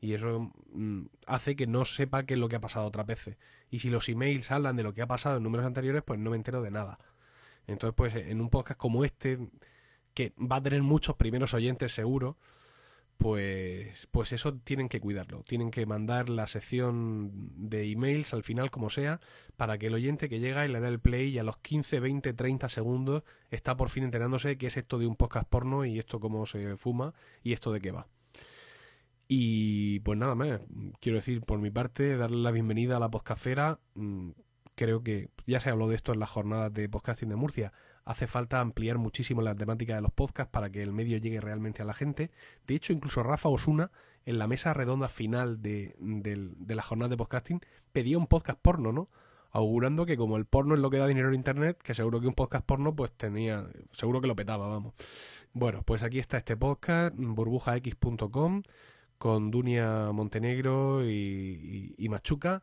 y 0.00 0.14
eso 0.14 0.52
mm, 0.72 1.06
hace 1.26 1.56
que 1.56 1.66
no 1.66 1.84
sepa 1.84 2.24
qué 2.24 2.34
es 2.34 2.40
lo 2.40 2.48
que 2.48 2.56
ha 2.56 2.60
pasado 2.60 2.86
otras 2.86 3.06
veces. 3.06 3.36
Y 3.70 3.80
si 3.80 3.90
los 3.90 4.08
emails 4.08 4.50
hablan 4.50 4.76
de 4.76 4.82
lo 4.82 4.94
que 4.94 5.02
ha 5.02 5.06
pasado 5.06 5.38
en 5.38 5.42
números 5.42 5.66
anteriores, 5.66 6.02
pues 6.04 6.20
no 6.20 6.30
me 6.30 6.36
entero 6.36 6.62
de 6.62 6.70
nada. 6.70 6.98
Entonces, 7.66 7.94
pues 7.96 8.14
en 8.14 8.40
un 8.40 8.48
podcast 8.48 8.78
como 8.78 9.04
este, 9.04 9.38
que 10.14 10.32
va 10.38 10.56
a 10.56 10.62
tener 10.62 10.82
muchos 10.82 11.16
primeros 11.16 11.54
oyentes 11.54 11.92
seguro, 11.92 12.36
pues, 13.18 14.08
pues 14.10 14.32
eso 14.32 14.54
tienen 14.54 14.88
que 14.88 15.00
cuidarlo. 15.00 15.42
Tienen 15.42 15.70
que 15.70 15.86
mandar 15.86 16.28
la 16.28 16.46
sección 16.46 17.30
de 17.56 17.90
emails 17.90 18.34
al 18.34 18.42
final, 18.42 18.70
como 18.70 18.90
sea, 18.90 19.20
para 19.56 19.78
que 19.78 19.86
el 19.86 19.94
oyente 19.94 20.28
que 20.28 20.40
llega 20.40 20.64
y 20.64 20.68
le 20.68 20.80
da 20.80 20.88
el 20.88 21.00
play 21.00 21.28
y 21.30 21.38
a 21.38 21.42
los 21.42 21.56
15, 21.58 22.00
20, 22.00 22.32
30 22.32 22.68
segundos 22.68 23.22
está 23.50 23.76
por 23.76 23.88
fin 23.88 24.04
enterándose 24.04 24.58
qué 24.58 24.66
es 24.66 24.76
esto 24.76 24.98
de 24.98 25.06
un 25.06 25.16
podcast 25.16 25.48
porno 25.48 25.84
y 25.84 25.98
esto 25.98 26.20
cómo 26.20 26.46
se 26.46 26.76
fuma 26.76 27.14
y 27.42 27.52
esto 27.52 27.72
de 27.72 27.80
qué 27.80 27.90
va. 27.90 28.06
Y 29.28 30.00
pues 30.00 30.18
nada 30.18 30.34
más, 30.34 30.60
quiero 31.00 31.16
decir 31.16 31.42
por 31.42 31.58
mi 31.58 31.70
parte, 31.70 32.16
darle 32.16 32.38
la 32.38 32.52
bienvenida 32.52 32.96
a 32.96 33.00
la 33.00 33.10
podcastera. 33.10 33.80
Mm, 33.94 34.30
creo 34.76 35.02
que 35.02 35.30
ya 35.46 35.58
se 35.58 35.70
habló 35.70 35.88
de 35.88 35.96
esto 35.96 36.12
en 36.12 36.20
las 36.20 36.30
jornadas 36.30 36.72
de 36.72 36.88
podcasting 36.88 37.30
de 37.30 37.36
Murcia. 37.36 37.72
Hace 38.06 38.26
falta 38.26 38.60
ampliar 38.60 38.96
muchísimo 38.96 39.42
la 39.42 39.54
temática 39.54 39.94
de 39.94 40.00
los 40.00 40.12
podcasts 40.12 40.50
para 40.50 40.70
que 40.70 40.82
el 40.82 40.92
medio 40.92 41.18
llegue 41.18 41.40
realmente 41.40 41.82
a 41.82 41.84
la 41.84 41.92
gente. 41.92 42.30
De 42.66 42.74
hecho, 42.74 42.94
incluso 42.94 43.22
Rafa 43.22 43.50
Osuna, 43.50 43.90
en 44.24 44.38
la 44.38 44.46
mesa 44.46 44.72
redonda 44.72 45.08
final 45.08 45.60
de, 45.60 45.94
de 45.98 46.74
la 46.74 46.82
jornada 46.82 47.10
de 47.10 47.18
podcasting, 47.18 47.60
pedía 47.92 48.16
un 48.16 48.26
podcast 48.26 48.58
porno, 48.62 48.92
¿no? 48.92 49.10
augurando 49.56 50.04
que 50.04 50.18
como 50.18 50.36
el 50.36 50.44
porno 50.44 50.74
es 50.74 50.80
lo 50.80 50.90
que 50.90 50.98
da 50.98 51.06
dinero 51.06 51.28
en 51.28 51.34
internet, 51.34 51.80
que 51.82 51.94
seguro 51.94 52.20
que 52.20 52.26
un 52.26 52.34
podcast 52.34 52.64
porno 52.66 52.94
pues 52.94 53.10
tenía, 53.12 53.66
seguro 53.90 54.20
que 54.20 54.26
lo 54.26 54.36
petaba, 54.36 54.68
vamos. 54.68 54.92
Bueno, 55.54 55.82
pues 55.82 56.02
aquí 56.02 56.18
está 56.18 56.36
este 56.36 56.58
podcast, 56.58 57.14
burbujax.com 57.16 58.62
con 59.16 59.50
Dunia 59.50 60.12
Montenegro 60.12 61.08
y, 61.08 62.06
Machuca. 62.10 62.62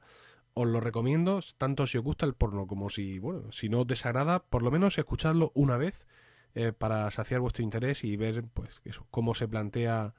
Os 0.56 0.68
lo 0.68 0.80
recomiendo, 0.80 1.40
tanto 1.58 1.88
si 1.88 1.98
os 1.98 2.04
gusta 2.04 2.26
el 2.28 2.36
porno 2.36 2.68
como 2.68 2.90
si, 2.90 3.18
bueno, 3.20 3.52
si 3.52 3.70
no 3.70 3.82
os 3.82 3.88
desagrada, 3.88 4.44
por 4.44 4.62
lo 4.62 4.70
menos 4.70 4.98
escuchadlo 5.00 5.52
una 5.56 5.78
vez 5.78 6.06
eh, 6.54 6.72
para 6.74 7.10
saciar 7.10 7.40
vuestro 7.42 7.64
interés 7.64 8.04
y 8.04 8.16
ver, 8.18 8.44
pues, 8.54 8.80
eso, 8.86 9.08
cómo 9.10 9.34
se 9.34 9.48
plantea 9.48 10.14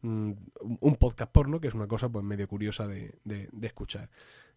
mm, 0.00 0.32
un 0.80 0.96
podcast 0.96 1.30
porno, 1.30 1.60
que 1.60 1.68
es 1.68 1.74
una 1.74 1.86
cosa 1.86 2.08
pues 2.08 2.24
medio 2.24 2.48
curiosa 2.48 2.86
de, 2.86 3.14
de- 3.24 3.50
de 3.52 3.66
escuchar. 3.66 4.08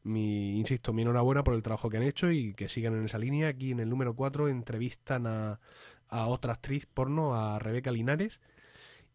Mi, 0.04 0.58
insisto, 0.58 0.94
mi 0.94 1.02
enhorabuena 1.02 1.44
por 1.44 1.54
el 1.56 1.62
trabajo 1.64 1.90
que 1.90 1.98
han 1.98 2.04
hecho 2.04 2.32
y 2.32 2.54
que 2.54 2.70
sigan 2.70 2.94
en 2.96 3.04
esa 3.06 3.18
línea. 3.18 3.50
Aquí 3.50 3.72
en 3.72 3.82
el 3.82 3.90
número 3.90 4.16
4 4.16 4.48
entrevistan 4.48 5.28
a, 5.28 5.60
a 6.08 6.28
otra 6.28 6.54
actriz 6.54 6.86
porno, 6.86 7.36
a 7.36 7.60
Rebeca 7.60 7.92
Linares. 7.92 8.40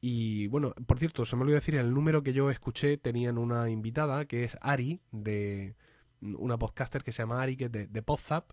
Y 0.02 0.48
bueno, 0.48 0.74
por 0.86 0.98
cierto, 0.98 1.24
se 1.24 1.36
me 1.36 1.42
olvidó 1.42 1.54
decir, 1.56 1.76
en 1.76 1.80
el 1.86 1.94
número 1.94 2.22
que 2.22 2.34
yo 2.34 2.50
escuché 2.50 2.98
tenían 2.98 3.38
una 3.38 3.70
invitada 3.70 4.26
que 4.26 4.44
es 4.44 4.58
Ari, 4.60 5.00
de 5.12 5.76
una 6.22 6.58
podcaster 6.58 7.02
que 7.02 7.12
se 7.12 7.22
llama 7.22 7.42
Ari, 7.42 7.56
que 7.56 7.64
es 7.66 7.72
de, 7.72 7.86
de 7.86 8.02
Podzap. 8.02 8.52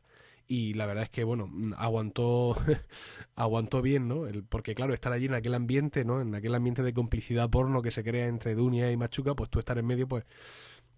Y 0.52 0.74
la 0.74 0.88
verdad 0.88 1.04
es 1.04 1.12
que, 1.12 1.24
bueno, 1.24 1.48
aguantó, 1.78 2.58
aguantó 3.36 3.84
bien, 3.84 4.08
¿no? 4.08 4.26
El, 4.26 4.44
porque 4.44 4.74
claro, 4.74 4.96
estar 4.96 5.14
allí 5.14 5.28
en 5.28 5.36
aquel 5.36 5.54
ambiente, 5.54 6.04
¿no? 6.04 6.22
En 6.22 6.34
aquel 6.34 6.56
ambiente 6.56 6.82
de 6.82 6.92
complicidad 6.92 7.52
porno 7.52 7.84
que 7.84 7.92
se 7.92 8.04
crea 8.04 8.26
entre 8.26 8.56
Dunia 8.56 8.92
y 8.92 8.98
Machuca, 8.98 9.36
pues 9.36 9.52
tú 9.52 9.60
estar 9.60 9.78
en 9.78 9.86
medio, 9.86 10.08
pues 10.08 10.26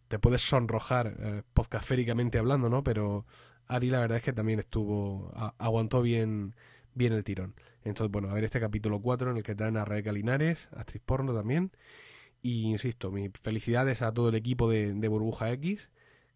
te 0.08 0.20
puedes 0.20 0.42
sonrojar 0.42 1.16
eh, 1.20 1.44
podcastféricamente 1.54 2.38
hablando, 2.38 2.70
¿no? 2.70 2.82
Pero 2.82 3.26
Ari 3.68 3.90
la 3.90 4.00
verdad 4.00 4.20
es 4.20 4.24
que 4.24 4.32
también 4.32 4.60
estuvo, 4.60 5.34
aguantó 5.58 6.02
bien, 6.02 6.56
bien 6.94 7.12
el 7.12 7.26
tirón. 7.26 7.54
Entonces, 7.84 8.10
bueno, 8.10 8.30
a 8.30 8.34
ver 8.34 8.46
este 8.46 8.62
capítulo 8.62 9.02
4 9.02 9.32
en 9.32 9.38
el 9.38 9.44
que 9.44 9.56
traen 9.56 9.76
a 9.76 9.84
Rebeca 9.84 10.14
Linares, 10.14 10.70
actriz 10.72 11.02
porno 11.06 11.34
también. 11.34 11.72
Y 12.42 12.70
insisto, 12.72 13.12
mis 13.12 13.32
felicidades 13.42 14.02
a 14.02 14.14
todo 14.14 14.30
el 14.30 14.36
equipo 14.36 14.70
de 14.70 15.08
Burbuja 15.10 15.52
X, 15.52 15.90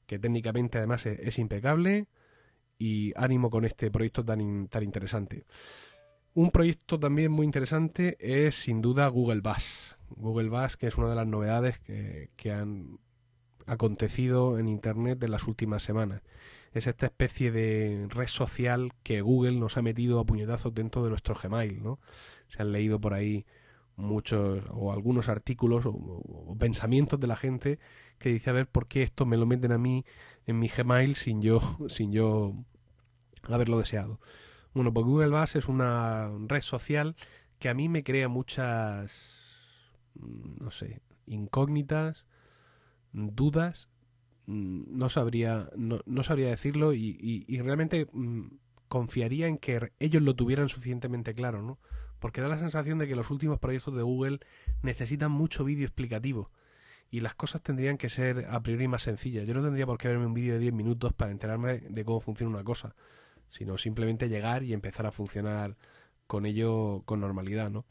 que 0.06 0.20
técnicamente 0.20 0.78
además 0.78 1.06
es, 1.06 1.40
impecable. 1.40 2.08
Y 2.78 3.14
ánimo 3.16 3.50
con 3.50 3.64
este 3.64 3.90
proyecto 3.90 4.26
tan, 4.26 4.68
tan 4.68 4.84
interesante. 4.84 5.46
Un 6.34 6.52
proyecto 6.52 7.00
también 7.00 7.32
muy 7.32 7.46
interesante 7.46 8.18
es 8.20 8.56
sin 8.56 8.82
duda 8.82 9.08
Google 9.08 9.40
Bus. 9.40 9.98
Google 10.10 10.50
Bus, 10.50 10.76
que 10.76 10.88
es 10.88 10.98
una 10.98 11.10
de 11.10 11.16
las 11.16 11.26
novedades 11.26 11.80
que, 11.80 12.32
que 12.36 12.52
han 12.52 13.00
acontecido 13.66 14.60
en 14.60 14.68
Internet 14.68 15.24
en 15.24 15.32
las 15.32 15.48
últimas 15.48 15.84
semanas. 15.84 16.22
Es 16.74 16.88
esta 16.88 17.06
especie 17.06 17.52
de 17.52 18.08
red 18.10 18.28
social 18.28 18.92
que 19.02 19.22
Google 19.22 19.54
nos 19.54 19.78
ha 19.78 19.82
metido 19.82 20.20
a 20.20 20.26
puñetazos 20.26 20.74
dentro 20.74 21.04
de 21.04 21.10
nuestro 21.10 21.36
Gmail, 21.42 21.82
¿no? 21.82 22.00
Se 22.48 22.62
han 22.62 22.72
leído 22.74 23.00
por 23.00 23.14
ahí 23.14 23.46
muchos 23.96 24.62
o 24.72 24.92
algunos 24.92 25.30
artículos 25.30 25.86
o 25.86 26.56
pensamientos 26.60 27.18
de 27.20 27.28
la 27.28 27.38
gente 27.38 27.80
que 28.20 28.30
dice 28.30 28.50
a 28.50 28.54
ver 28.54 28.68
por 28.68 28.88
qué 28.88 29.04
esto 29.04 29.26
me 29.26 29.38
lo 29.38 29.46
meten 29.46 29.72
a 29.72 29.78
mí 29.78 30.06
en 30.46 30.60
mi 30.60 30.68
Gmail 30.70 31.16
sin 31.16 31.42
yo 31.42 31.60
sin 31.90 32.12
yo 32.12 32.54
haberlo 33.44 33.80
deseado. 33.80 34.20
Bueno, 34.74 34.94
pues 34.94 35.06
Google 35.06 35.30
Bus 35.40 35.56
es 35.56 35.68
una 35.68 36.30
red 36.48 36.62
social 36.62 37.16
que 37.60 37.70
a 37.70 37.74
mí 37.74 37.88
me 37.90 38.04
crea 38.04 38.28
muchas 38.28 39.12
mm, 40.16 40.64
no 40.64 40.72
sé, 40.72 41.02
incógnitas, 41.28 42.26
dudas, 43.14 43.90
mm, 44.48 44.84
no 44.98 45.10
sabría, 45.10 45.70
no, 45.76 46.02
no 46.06 46.24
sabría 46.24 46.50
decirlo 46.50 46.94
y, 46.94 47.18
y- 47.22 47.46
y 47.48 47.62
realmente 47.62 48.08
mm, 48.12 48.48
confiaría 48.88 49.48
en 49.48 49.58
que 49.58 49.92
ellos 50.00 50.22
lo 50.22 50.36
tuvieran 50.36 50.70
suficientemente 50.70 51.34
claro, 51.34 51.62
¿no? 51.62 51.80
Porque 52.20 52.42
da 52.42 52.48
la 52.50 52.60
sensación 52.60 52.98
de 52.98 53.08
que 53.08 53.16
los 53.16 53.30
últimos 53.32 53.60
proyectos 53.60 53.96
de 53.96 54.04
Google 54.04 54.40
necesitan 54.82 55.32
mucho 55.32 55.64
vídeo 55.66 55.86
explicativo 55.86 56.52
y 57.12 57.20
las 57.22 57.36
cosas 57.36 57.62
tendrían 57.62 57.98
que 57.98 58.10
ser 58.10 58.48
a 58.50 58.62
priori 58.62 58.88
más 58.88 59.04
sencillas. 59.04 59.46
Yo 59.46 59.54
no 59.54 59.64
tendría 59.64 59.86
por 59.86 59.98
qué 59.98 60.08
verme 60.10 60.26
un 60.26 60.34
vídeo 60.34 60.54
de 60.54 60.60
10 60.60 60.74
minutos 60.74 61.14
para 61.14 61.32
enterarme 61.32 61.80
de 61.80 62.06
cómo 62.06 62.20
funciona 62.20 62.54
una 62.54 62.64
cosa, 62.64 62.96
sino 63.50 63.78
simplemente 63.78 64.30
llegar 64.30 64.64
y 64.64 64.74
empezar 64.74 65.06
a 65.06 65.12
funcionar 65.12 65.78
con 66.28 66.46
ello 66.46 67.04
con 67.06 67.20
normalidad, 67.20 67.70
¿no? 67.70 67.86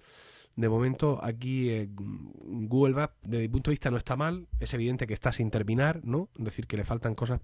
De 0.56 0.68
momento, 0.68 1.18
aquí 1.22 1.68
eh, 1.70 1.88
Google 1.90 2.94
Maps, 2.94 3.14
desde 3.22 3.42
mi 3.42 3.48
punto 3.48 3.70
de 3.70 3.72
vista, 3.72 3.90
no 3.90 3.96
está 3.96 4.14
mal. 4.14 4.46
Es 4.60 4.72
evidente 4.72 5.06
que 5.06 5.14
está 5.14 5.32
sin 5.32 5.50
terminar, 5.50 6.00
¿no? 6.04 6.28
Es 6.38 6.44
decir, 6.44 6.66
que 6.66 6.76
le 6.76 6.84
faltan 6.84 7.14
cosas. 7.14 7.40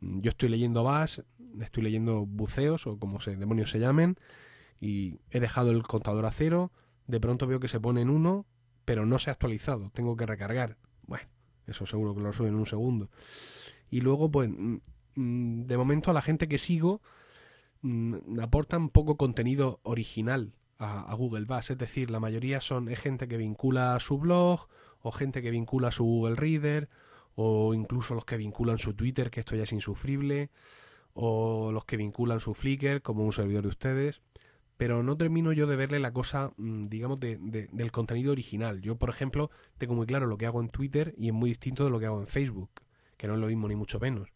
Yo 0.00 0.30
estoy 0.30 0.48
leyendo 0.48 0.82
VAS, 0.82 1.22
estoy 1.60 1.82
leyendo 1.82 2.24
buceos, 2.24 2.86
o 2.86 2.98
como 2.98 3.20
se 3.20 3.36
demonios 3.36 3.70
se 3.70 3.78
llamen, 3.78 4.16
y 4.80 5.20
he 5.30 5.40
dejado 5.40 5.70
el 5.70 5.82
contador 5.82 6.24
a 6.24 6.32
cero. 6.32 6.72
De 7.06 7.20
pronto 7.20 7.46
veo 7.46 7.60
que 7.60 7.68
se 7.68 7.78
pone 7.78 8.00
en 8.00 8.08
uno, 8.08 8.46
pero 8.86 9.04
no 9.04 9.18
se 9.18 9.30
ha 9.30 9.34
actualizado. 9.34 9.90
Tengo 9.90 10.16
que 10.16 10.24
recargar. 10.24 10.78
Eso 11.66 11.86
seguro 11.86 12.14
que 12.14 12.20
lo 12.20 12.32
sube 12.32 12.48
en 12.48 12.54
un 12.54 12.66
segundo. 12.66 13.10
Y 13.90 14.00
luego, 14.00 14.30
pues, 14.30 14.48
mm, 14.50 14.76
mm, 15.14 15.66
de 15.66 15.76
momento 15.76 16.10
a 16.10 16.14
la 16.14 16.22
gente 16.22 16.48
que 16.48 16.58
sigo 16.58 17.00
mm, 17.82 18.40
aportan 18.40 18.88
poco 18.88 19.16
contenido 19.16 19.80
original 19.82 20.52
a, 20.78 21.00
a 21.10 21.14
Google 21.14 21.44
Bus, 21.44 21.70
es 21.70 21.78
decir, 21.78 22.10
la 22.10 22.20
mayoría 22.20 22.60
son 22.60 22.88
es 22.88 22.98
gente 23.00 23.28
que 23.28 23.36
vincula 23.36 23.98
su 24.00 24.18
blog 24.18 24.68
o 25.00 25.12
gente 25.12 25.42
que 25.42 25.50
vincula 25.50 25.90
su 25.90 26.04
Google 26.04 26.36
Reader 26.36 26.88
o 27.36 27.74
incluso 27.74 28.14
los 28.14 28.24
que 28.24 28.36
vinculan 28.38 28.78
su 28.78 28.94
Twitter, 28.94 29.30
que 29.30 29.40
esto 29.40 29.54
ya 29.54 29.64
es 29.64 29.72
insufrible, 29.72 30.50
o 31.12 31.70
los 31.70 31.84
que 31.84 31.96
vinculan 31.96 32.40
su 32.40 32.54
Flickr 32.54 33.02
como 33.02 33.24
un 33.24 33.32
servidor 33.32 33.62
de 33.62 33.68
ustedes, 33.68 34.22
pero 34.76 35.02
no 35.02 35.16
termino 35.16 35.52
yo 35.52 35.66
de 35.66 35.76
verle 35.76 35.98
la 36.00 36.12
cosa, 36.12 36.52
mm, 36.56 36.88
digamos, 36.88 37.18
de, 37.20 37.38
de- 37.40 37.68
del 37.72 37.90
contenido 37.92 38.32
original. 38.32 38.80
Yo, 38.82 38.96
por 38.96 39.10
ejemplo, 39.10 39.50
tengo 39.78 39.94
muy 39.94 40.06
claro 40.06 40.26
lo 40.26 40.36
que 40.38 40.46
hago 40.46 40.60
en 40.60 40.68
Twitter 40.68 41.14
y 41.18 41.28
es 41.28 41.34
muy 41.34 41.50
distinto 41.50 41.84
de 41.84 41.90
lo 41.90 41.98
que 42.00 42.06
hago 42.06 42.20
en 42.20 42.26
Facebook, 42.28 42.70
que 43.16 43.26
no 43.28 43.34
es 43.34 43.40
lo 43.40 43.46
mismo 43.48 43.68
ni 43.68 43.76
mucho 43.76 43.98
menos 44.00 44.28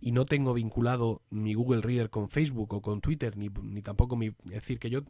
y 0.00 0.12
no 0.12 0.26
tengo 0.26 0.52
vinculado 0.52 1.22
mi 1.30 1.54
Google 1.54 1.80
Reader 1.80 2.10
con 2.10 2.28
Facebook 2.28 2.74
o 2.74 2.82
con 2.82 3.00
Twitter, 3.00 3.38
ni, 3.38 3.48
ni 3.62 3.80
tampoco 3.80 4.16
mi... 4.16 4.26
Es 4.26 4.50
decir, 4.50 4.78
que 4.78 4.90
yo... 4.90 5.00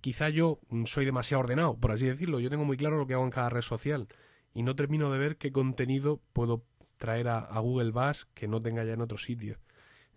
Quizá 0.00 0.28
yo 0.30 0.60
mm, 0.70 0.84
soy 0.84 1.04
demasiado 1.04 1.42
ordenado, 1.42 1.76
por 1.76 1.92
así 1.92 2.06
decirlo. 2.06 2.40
Yo 2.40 2.50
tengo 2.50 2.64
muy 2.64 2.76
claro 2.76 2.96
lo 2.98 3.06
que 3.06 3.14
hago 3.14 3.24
en 3.24 3.30
cada 3.30 3.50
red 3.50 3.62
social 3.62 4.08
y 4.54 4.62
no 4.62 4.74
termino 4.76 5.10
de 5.12 5.18
ver 5.18 5.36
qué 5.36 5.52
contenido 5.52 6.20
puedo 6.32 6.64
traer 6.98 7.28
a, 7.28 7.38
a 7.40 7.58
Google 7.60 7.90
Bus 7.90 8.26
que 8.34 8.48
no 8.48 8.62
tenga 8.62 8.84
ya 8.84 8.92
en 8.94 9.00
otro 9.00 9.18
sitio. 9.18 9.58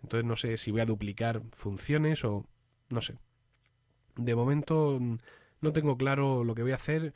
Entonces 0.02 0.24
no 0.24 0.36
sé 0.36 0.56
si 0.56 0.70
voy 0.70 0.80
a 0.80 0.86
duplicar 0.86 1.42
funciones 1.52 2.24
o... 2.24 2.46
no 2.90 3.00
sé. 3.00 3.16
De 4.16 4.34
momento 4.34 4.98
mm, 5.00 5.18
no 5.60 5.72
tengo 5.72 5.96
claro 5.96 6.44
lo 6.44 6.54
que 6.54 6.62
voy 6.62 6.72
a 6.72 6.76
hacer 6.76 7.14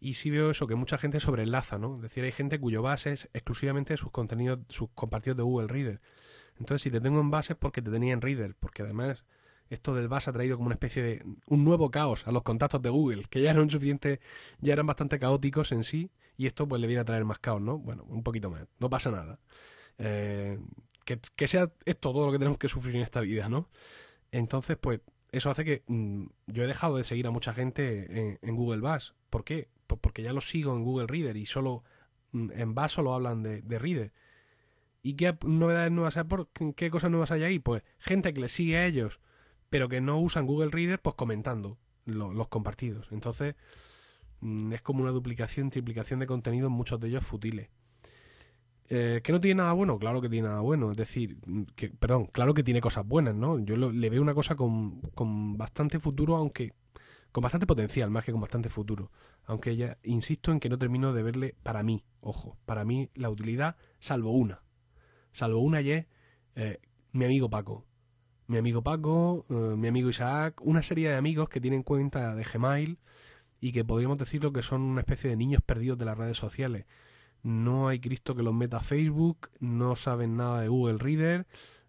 y 0.00 0.14
sí 0.14 0.30
veo 0.30 0.50
eso, 0.50 0.66
que 0.66 0.74
mucha 0.74 0.98
gente 0.98 1.20
sobreenlaza, 1.20 1.78
¿no? 1.78 1.96
Es 1.96 2.02
decir, 2.02 2.24
hay 2.24 2.32
gente 2.32 2.58
cuyo 2.58 2.82
base 2.82 3.12
es 3.12 3.28
exclusivamente 3.32 3.96
sus 3.96 4.10
contenidos, 4.10 4.58
sus 4.68 4.90
compartidos 4.90 5.36
de 5.36 5.44
Google 5.44 5.68
Reader. 5.68 6.00
Entonces, 6.58 6.82
si 6.82 6.90
te 6.90 7.00
tengo 7.00 7.20
en 7.20 7.30
base 7.30 7.52
es 7.52 7.58
porque 7.58 7.82
te 7.82 7.90
tenía 7.90 8.12
en 8.12 8.20
Reader, 8.20 8.56
porque 8.58 8.82
además 8.82 9.24
esto 9.70 9.94
del 9.94 10.08
base 10.08 10.30
ha 10.30 10.32
traído 10.32 10.56
como 10.56 10.66
una 10.66 10.74
especie 10.74 11.02
de 11.02 11.24
un 11.46 11.64
nuevo 11.64 11.90
caos 11.90 12.26
a 12.26 12.32
los 12.32 12.42
contactos 12.42 12.82
de 12.82 12.90
Google, 12.90 13.24
que 13.30 13.40
ya 13.40 13.50
eran 13.50 13.70
suficiente, 13.70 14.20
ya 14.60 14.72
eran 14.72 14.86
bastante 14.86 15.18
caóticos 15.18 15.72
en 15.72 15.84
sí, 15.84 16.10
y 16.36 16.46
esto 16.46 16.66
pues 16.66 16.80
le 16.80 16.88
viene 16.88 17.00
a 17.00 17.04
traer 17.04 17.24
más 17.24 17.38
caos, 17.38 17.62
¿no? 17.62 17.78
Bueno, 17.78 18.04
un 18.08 18.22
poquito 18.22 18.50
más, 18.50 18.66
no 18.80 18.90
pasa 18.90 19.10
nada. 19.10 19.38
Eh, 19.98 20.58
que, 21.04 21.20
que 21.36 21.46
sea 21.46 21.72
esto 21.84 22.12
todo 22.12 22.26
lo 22.26 22.32
que 22.32 22.38
tenemos 22.38 22.58
que 22.58 22.68
sufrir 22.68 22.96
en 22.96 23.02
esta 23.02 23.20
vida, 23.20 23.48
¿no? 23.48 23.68
Entonces, 24.32 24.76
pues 24.78 25.00
eso 25.32 25.50
hace 25.50 25.64
que 25.64 25.82
mm, 25.86 26.26
yo 26.46 26.64
he 26.64 26.66
dejado 26.66 26.96
de 26.96 27.04
seguir 27.04 27.26
a 27.26 27.30
mucha 27.30 27.52
gente 27.54 28.20
en, 28.20 28.38
en 28.42 28.56
Google 28.56 28.80
Bus. 28.80 29.14
¿Por 29.30 29.44
qué? 29.44 29.68
Pues 29.86 30.00
porque 30.00 30.22
ya 30.22 30.32
los 30.32 30.48
sigo 30.48 30.74
en 30.74 30.84
Google 30.84 31.06
Reader 31.08 31.36
y 31.36 31.46
solo 31.46 31.82
mm, 32.32 32.50
en 32.52 32.74
Bus 32.74 32.92
solo 32.92 33.14
hablan 33.14 33.42
de, 33.42 33.62
de 33.62 33.78
Reader. 33.78 34.12
¿Y 35.02 35.14
qué 35.14 35.36
novedades 35.44 35.90
nuevas 35.90 36.16
hay? 36.16 36.24
¿Por 36.24 36.48
¿Qué 36.76 36.90
cosas 36.90 37.10
nuevas 37.10 37.30
hay 37.32 37.42
ahí? 37.42 37.58
Pues 37.58 37.82
gente 37.98 38.32
que 38.32 38.40
les 38.40 38.52
sigue 38.52 38.76
a 38.76 38.86
ellos, 38.86 39.18
pero 39.70 39.88
que 39.88 40.00
no 40.00 40.18
usan 40.20 40.46
Google 40.46 40.70
Reader, 40.70 41.00
pues 41.00 41.16
comentando 41.16 41.76
lo- 42.04 42.32
los 42.32 42.48
compartidos. 42.48 43.08
Entonces, 43.10 43.56
mm, 44.40 44.72
es 44.74 44.82
como 44.82 45.02
una 45.02 45.10
duplicación, 45.12 45.70
triplicación 45.70 46.20
de 46.20 46.26
contenidos, 46.26 46.70
muchos 46.70 47.00
de 47.00 47.08
ellos 47.08 47.26
futiles. 47.26 47.68
Eh, 48.94 49.20
¿Que 49.24 49.32
no 49.32 49.40
tiene 49.40 49.56
nada 49.62 49.72
bueno? 49.72 49.98
Claro 49.98 50.20
que 50.20 50.28
tiene 50.28 50.48
nada 50.48 50.60
bueno. 50.60 50.90
Es 50.90 50.96
decir, 50.98 51.38
mm, 51.46 51.62
que, 51.76 51.88
perdón, 51.90 52.26
claro 52.26 52.52
que 52.54 52.62
tiene 52.62 52.80
cosas 52.82 53.06
buenas, 53.06 53.34
¿no? 53.34 53.58
Yo 53.58 53.76
lo- 53.76 53.90
le 53.92 54.10
veo 54.10 54.20
una 54.20 54.34
cosa 54.34 54.54
con, 54.54 55.00
con 55.14 55.56
bastante 55.56 55.98
futuro, 55.98 56.36
aunque 56.36 56.74
con 57.32 57.42
bastante 57.42 57.66
potencial, 57.66 58.10
más 58.10 58.24
que 58.24 58.32
con 58.32 58.40
bastante 58.42 58.68
futuro. 58.70 59.10
Aunque 59.46 59.76
ya 59.76 59.98
insisto 60.04 60.52
en 60.52 60.60
que 60.60 60.68
no 60.68 60.78
termino 60.78 61.12
de 61.14 61.22
verle 61.22 61.56
para 61.62 61.82
mí, 61.82 62.04
ojo, 62.20 62.58
para 62.66 62.84
mí 62.84 63.10
la 63.14 63.30
utilidad, 63.30 63.76
salvo 64.00 64.32
una. 64.32 64.62
Salvo 65.32 65.60
una 65.60 65.80
y 65.82 65.90
es 65.92 66.06
eh, 66.56 66.80
mi 67.12 67.24
amigo 67.24 67.50
Paco. 67.50 67.86
Mi 68.48 68.58
amigo 68.58 68.82
Paco, 68.82 69.46
eh, 69.50 69.54
mi 69.76 69.88
amigo 69.88 70.10
Isaac, 70.10 70.60
una 70.62 70.82
serie 70.82 71.10
de 71.10 71.16
amigos 71.16 71.48
que 71.48 71.60
tienen 71.60 71.82
cuenta 71.82 72.34
de 72.34 72.44
Gmail 72.44 72.98
y 73.60 73.72
que 73.72 73.84
podríamos 73.84 74.18
decirlo 74.18 74.52
que 74.52 74.62
son 74.62 74.82
una 74.82 75.00
especie 75.00 75.30
de 75.30 75.36
niños 75.36 75.62
perdidos 75.64 75.98
de 75.98 76.04
las 76.06 76.18
redes 76.18 76.36
sociales. 76.36 76.86
No 77.42 77.88
hay 77.88 78.00
Cristo 78.00 78.34
que 78.34 78.42
los 78.42 78.54
meta 78.54 78.78
a 78.78 78.82
Facebook, 78.82 79.50
no 79.58 79.96
saben 79.96 80.36
nada 80.36 80.60
de 80.60 80.68
Google 80.68 80.98
Reader, 80.98 81.46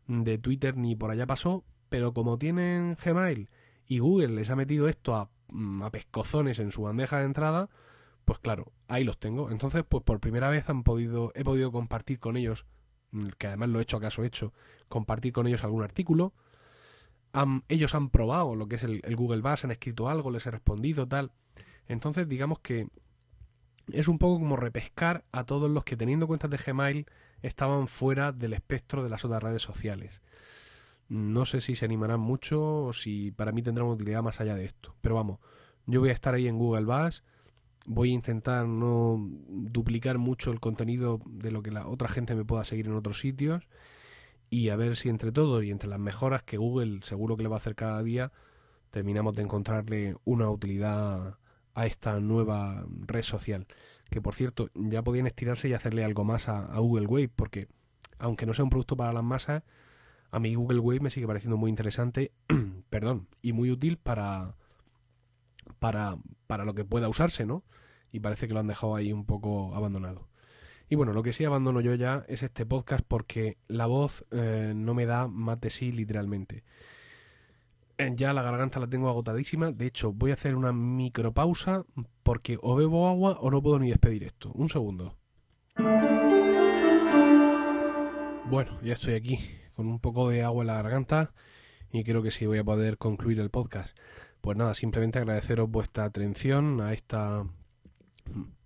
de 0.08 0.38
Twitter 0.38 0.76
ni 0.76 0.96
por 0.96 1.12
allá 1.12 1.28
pasó, 1.28 1.64
pero 1.90 2.14
como 2.14 2.38
tienen 2.38 2.98
Gmail 3.04 3.50
y 3.86 4.00
Google 4.00 4.30
les 4.30 4.50
ha 4.50 4.56
metido 4.56 4.88
esto 4.88 5.16
a, 5.16 5.30
mm, 5.50 5.84
a 5.84 5.92
pescozones 5.92 6.60
en 6.60 6.72
su 6.72 6.82
bandeja 6.82 7.20
de 7.20 7.26
entrada, 7.26 7.70
pues 8.26 8.40
claro, 8.40 8.72
ahí 8.88 9.04
los 9.04 9.20
tengo. 9.20 9.52
Entonces, 9.52 9.84
pues 9.88 10.04
por 10.04 10.20
primera 10.20 10.50
vez 10.50 10.70
han 10.70 10.84
podido, 10.84 11.32
he 11.36 11.44
podido 11.44 11.72
compartir 11.72 12.20
con 12.20 12.38
ellos, 12.38 12.66
mm, 13.12 13.28
que 13.38 13.48
además 13.48 13.70
lo 13.70 13.80
he 13.80 13.84
hecho 13.84 13.98
acaso 13.98 14.24
hecho, 14.24 14.54
compartir 14.88 15.34
con 15.34 15.48
ellos 15.48 15.64
algún 15.64 15.84
artículo. 15.84 16.34
Ellos 17.68 17.96
han 17.96 18.10
probado 18.10 18.56
lo 18.56 18.68
que 18.68 18.76
es 18.76 18.84
el, 18.84 19.02
el 19.04 19.16
Google 19.16 19.42
Bus, 19.42 19.64
han 19.64 19.72
escrito 19.72 20.08
algo, 20.08 20.30
les 20.30 20.46
he 20.46 20.52
respondido, 20.52 21.08
tal. 21.08 21.32
Entonces, 21.88 22.28
digamos 22.28 22.60
que 22.60 22.88
es 23.92 24.08
un 24.08 24.18
poco 24.18 24.40
como 24.40 24.56
repescar 24.56 25.26
a 25.32 25.46
todos 25.46 25.70
los 25.70 25.84
que 25.84 25.98
teniendo 25.98 26.28
cuentas 26.28 26.50
de 26.50 26.58
Gmail 26.58 27.06
estaban 27.42 27.88
fuera 27.88 28.32
del 28.32 28.54
espectro 28.54 29.04
de 29.04 29.10
las 29.10 29.26
otras 29.26 29.44
redes 29.44 29.62
sociales. 29.62 30.22
No 31.10 31.46
sé 31.46 31.62
si 31.62 31.76
se 31.76 31.86
animarán 31.86 32.20
mucho 32.20 32.86
o 32.86 32.94
si 32.94 33.32
para 33.32 33.52
mí 33.52 33.62
tendrán 33.62 33.88
una 33.88 33.96
utilidad 33.96 34.24
más 34.24 34.40
allá 34.40 34.56
de 34.56 34.66
esto. 34.66 34.96
Pero 35.02 35.16
vamos, 35.16 35.40
yo 35.86 36.00
voy 36.00 36.10
a 36.10 36.14
estar 36.14 36.34
ahí 36.34 36.48
en 36.48 36.58
Google 36.58 36.86
Bus, 36.86 37.24
voy 37.86 38.12
a 38.12 38.14
intentar 38.14 38.68
no 38.68 39.18
duplicar 39.50 40.18
mucho 40.18 40.52
el 40.52 40.60
contenido 40.60 41.20
de 41.26 41.52
lo 41.52 41.62
que 41.62 41.72
la 41.72 41.88
otra 41.88 42.08
gente 42.08 42.36
me 42.36 42.46
pueda 42.46 42.64
seguir 42.64 42.88
en 42.88 42.96
otros 42.96 43.20
sitios 43.20 43.68
y 44.50 44.70
a 44.70 44.76
ver 44.76 44.96
si 44.96 45.10
entre 45.10 45.32
todo 45.32 45.62
y 45.64 45.72
entre 45.72 45.90
las 45.90 46.00
mejoras 46.00 46.44
que 46.44 46.58
Google 46.58 47.00
seguro 47.04 47.36
que 47.36 47.44
le 47.44 47.50
va 47.50 47.56
a 47.56 47.60
hacer 47.60 47.76
cada 47.76 48.02
día, 48.04 48.32
terminamos 48.92 49.36
de 49.36 49.42
encontrarle 49.42 50.16
una 50.24 50.50
utilidad 50.50 51.38
a 51.74 51.86
esta 51.86 52.20
nueva 52.20 52.86
red 53.06 53.24
social. 53.24 53.68
Que 54.10 54.22
por 54.22 54.36
cierto, 54.36 54.70
ya 54.76 55.02
podían 55.02 55.28
estirarse 55.28 55.70
y 55.70 55.74
hacerle 55.74 56.04
algo 56.04 56.24
más 56.24 56.50
a, 56.50 56.78
Google 56.78 57.08
Wave, 57.08 57.32
porque 57.36 57.68
aunque 58.20 58.46
no 58.46 58.54
sea 58.54 58.64
un 58.64 58.70
producto 58.70 58.96
para 58.96 59.14
las 59.14 59.24
masas, 59.24 59.64
a 60.32 60.40
mí 60.40 60.56
Google 60.56 60.80
Wave 60.80 61.00
me 61.02 61.10
sigue 61.10 61.28
pareciendo 61.28 61.58
muy 61.58 61.70
interesante, 61.70 62.32
perdón, 62.90 63.28
y 63.42 63.54
muy 63.54 63.72
útil 63.72 63.98
para, 63.98 64.56
para, 65.80 66.18
para 66.48 66.66
lo 66.66 66.74
que 66.74 66.86
pueda 66.86 67.10
usarse, 67.10 67.46
¿no? 67.46 67.64
Y 68.12 68.20
parece 68.20 68.48
que 68.48 68.54
lo 68.54 68.60
han 68.60 68.68
dejado 68.68 68.96
ahí 68.96 69.12
un 69.12 69.26
poco 69.26 69.76
abandonado. 69.76 70.28
Y 70.90 70.96
bueno, 70.96 71.14
lo 71.14 71.24
que 71.24 71.34
sí 71.34 71.44
abandono 71.46 71.82
yo 71.82 71.96
ya 71.96 72.24
es 72.28 72.44
este 72.44 72.66
podcast 72.66 73.04
porque 73.08 73.58
la 73.68 73.88
voz 73.88 74.26
eh, 74.32 74.74
no 74.76 74.94
me 74.94 75.06
da 75.08 75.28
más 75.28 75.60
de 75.60 75.70
sí 75.72 75.92
literalmente. 75.92 76.64
Eh, 77.98 78.12
ya 78.16 78.34
la 78.34 78.42
garganta 78.42 78.80
la 78.80 78.88
tengo 78.88 79.10
agotadísima. 79.10 79.72
De 79.72 79.86
hecho, 79.86 80.12
voy 80.12 80.32
a 80.32 80.34
hacer 80.34 80.56
una 80.56 80.74
micropausa 80.74 81.86
porque 82.24 82.58
o 82.62 82.76
bebo 82.76 83.08
agua 83.08 83.38
o 83.40 83.52
no 83.52 83.62
puedo 83.62 83.80
ni 83.80 83.90
despedir 83.90 84.24
esto. 84.24 84.52
Un 84.54 84.70
segundo. 84.70 85.18
Bueno, 88.50 88.80
ya 88.82 88.94
estoy 88.94 89.14
aquí 89.14 89.40
con 89.76 89.88
un 89.88 90.00
poco 90.00 90.30
de 90.30 90.44
agua 90.44 90.64
en 90.64 90.68
la 90.68 90.76
garganta 90.76 91.34
y 91.92 92.04
creo 92.04 92.24
que 92.24 92.32
sí 92.32 92.46
voy 92.46 92.58
a 92.58 92.64
poder 92.64 92.98
concluir 92.98 93.40
el 93.40 93.50
podcast. 93.50 93.98
Pues 94.42 94.58
nada, 94.58 94.74
simplemente 94.74 95.20
agradeceros 95.20 95.70
vuestra 95.70 96.06
atención 96.06 96.82
a 96.82 96.94
esta 96.94 97.46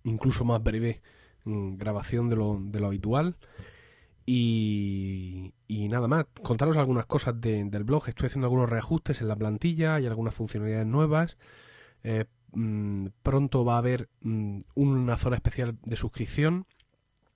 incluso 0.04 0.44
más 0.44 0.62
breve 0.62 1.02
mm, 1.44 1.76
grabación 1.76 2.30
de 2.30 2.36
lo, 2.36 2.58
de 2.60 2.80
lo 2.80 2.86
habitual. 2.88 3.36
Y, 4.30 5.54
nada 5.88 6.06
más, 6.06 6.26
contaros 6.42 6.76
algunas 6.76 7.06
cosas 7.06 7.40
del 7.40 7.84
blog. 7.84 8.08
Estoy 8.08 8.26
haciendo 8.26 8.46
algunos 8.46 8.68
reajustes 8.68 9.22
en 9.22 9.28
la 9.28 9.36
plantilla 9.36 10.00
y 10.00 10.06
algunas 10.06 10.34
funcionalidades 10.34 10.86
nuevas. 10.86 11.38
Eh, 12.02 12.26
mm, 12.52 13.06
pronto 13.22 13.64
va 13.64 13.76
a 13.76 13.78
haber 13.78 14.10
mm, 14.20 14.58
una 14.74 15.16
zona 15.16 15.36
especial 15.36 15.78
de 15.82 15.96
suscripción 15.96 16.66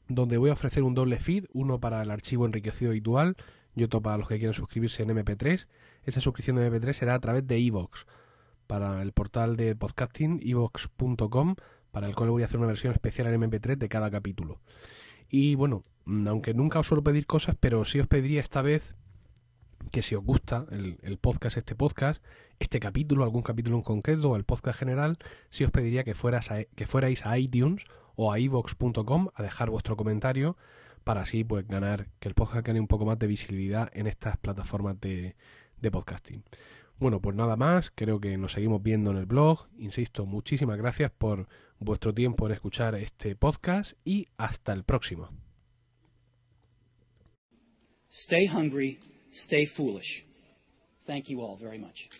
donde 0.06 0.36
voy 0.36 0.50
a 0.50 0.52
ofrecer 0.52 0.82
un 0.82 0.94
doble 0.94 1.18
feed, 1.18 1.46
uno 1.54 1.80
para 1.80 2.02
el 2.02 2.10
archivo 2.10 2.44
enriquecido 2.44 2.90
habitual 2.90 3.36
y 3.74 3.84
otro 3.84 4.02
para 4.02 4.18
los 4.18 4.28
que 4.28 4.36
quieran 4.36 4.52
suscribirse 4.52 5.02
en 5.02 5.16
MP3. 5.16 5.66
Esa 6.04 6.20
suscripción 6.20 6.56
de 6.56 6.70
MP3 6.70 6.92
será 6.92 7.14
a 7.14 7.20
través 7.20 7.46
de 7.46 7.58
iVoox, 7.58 8.04
para 8.66 9.00
el 9.00 9.12
portal 9.12 9.56
de 9.56 9.74
podcasting 9.74 10.40
iVoox.com, 10.42 11.54
para 11.90 12.06
el 12.06 12.14
cual 12.14 12.28
voy 12.28 12.42
a 12.42 12.44
hacer 12.44 12.58
una 12.58 12.66
versión 12.66 12.92
especial 12.92 13.28
en 13.28 13.40
MP3 13.40 13.78
de 13.78 13.88
cada 13.88 14.10
capítulo. 14.10 14.60
Y 15.30 15.54
bueno, 15.54 15.84
aunque 16.06 16.54
nunca 16.54 16.80
os 16.80 16.86
suelo 16.86 17.02
pedir 17.02 17.26
cosas, 17.26 17.56
pero 17.58 17.84
sí 17.84 18.00
os 18.00 18.06
pediría 18.06 18.40
esta 18.40 18.62
vez 18.62 18.94
que 19.90 20.02
si 20.02 20.14
os 20.14 20.24
gusta 20.24 20.66
el, 20.70 21.18
podcast, 21.18 21.56
este 21.56 21.74
podcast, 21.74 22.22
este 22.58 22.80
capítulo, 22.80 23.24
algún 23.24 23.42
capítulo 23.42 23.76
en 23.76 23.82
concreto 23.82 24.30
o 24.30 24.36
el 24.36 24.44
podcast 24.44 24.78
general, 24.78 25.18
sí 25.50 25.64
os 25.64 25.70
pediría 25.70 26.04
que, 26.04 26.14
fueras 26.14 26.50
que 26.74 26.86
fuerais 26.86 27.26
a 27.26 27.38
iTunes 27.38 27.84
o 28.14 28.32
a 28.32 28.38
iVox.com 28.38 29.28
a 29.34 29.42
dejar 29.42 29.70
vuestro 29.70 29.96
comentario 29.96 30.56
para 31.04 31.22
así 31.22 31.44
pues 31.44 31.66
ganar 31.66 32.08
que 32.20 32.28
el 32.28 32.34
podcast 32.34 32.66
gane 32.66 32.80
un 32.80 32.86
poco 32.86 33.04
más 33.04 33.18
de 33.18 33.26
visibilidad 33.26 33.90
en 33.92 34.06
estas 34.06 34.36
plataformas 34.36 35.00
de, 35.00 35.34
de 35.80 35.90
podcasting. 35.90 36.44
Bueno, 36.98 37.20
pues 37.20 37.34
nada 37.34 37.56
más, 37.56 37.90
creo 37.92 38.20
que 38.20 38.38
nos 38.38 38.52
seguimos 38.52 38.82
viendo 38.82 39.10
en 39.10 39.16
el 39.16 39.26
blog. 39.26 39.66
Insisto, 39.78 40.24
muchísimas 40.24 40.78
gracias 40.78 41.10
por 41.10 41.48
vuestro 41.80 42.14
tiempo 42.14 42.46
en 42.46 42.52
escuchar 42.52 42.94
este 42.94 43.34
podcast 43.34 43.94
y 44.04 44.28
hasta 44.36 44.72
el 44.72 44.84
próximo. 44.84 45.41
Stay 48.14 48.44
hungry, 48.44 48.98
stay 49.30 49.64
foolish. 49.64 50.22
Thank 51.06 51.30
you 51.30 51.40
all 51.40 51.56
very 51.56 51.78
much. 51.78 52.10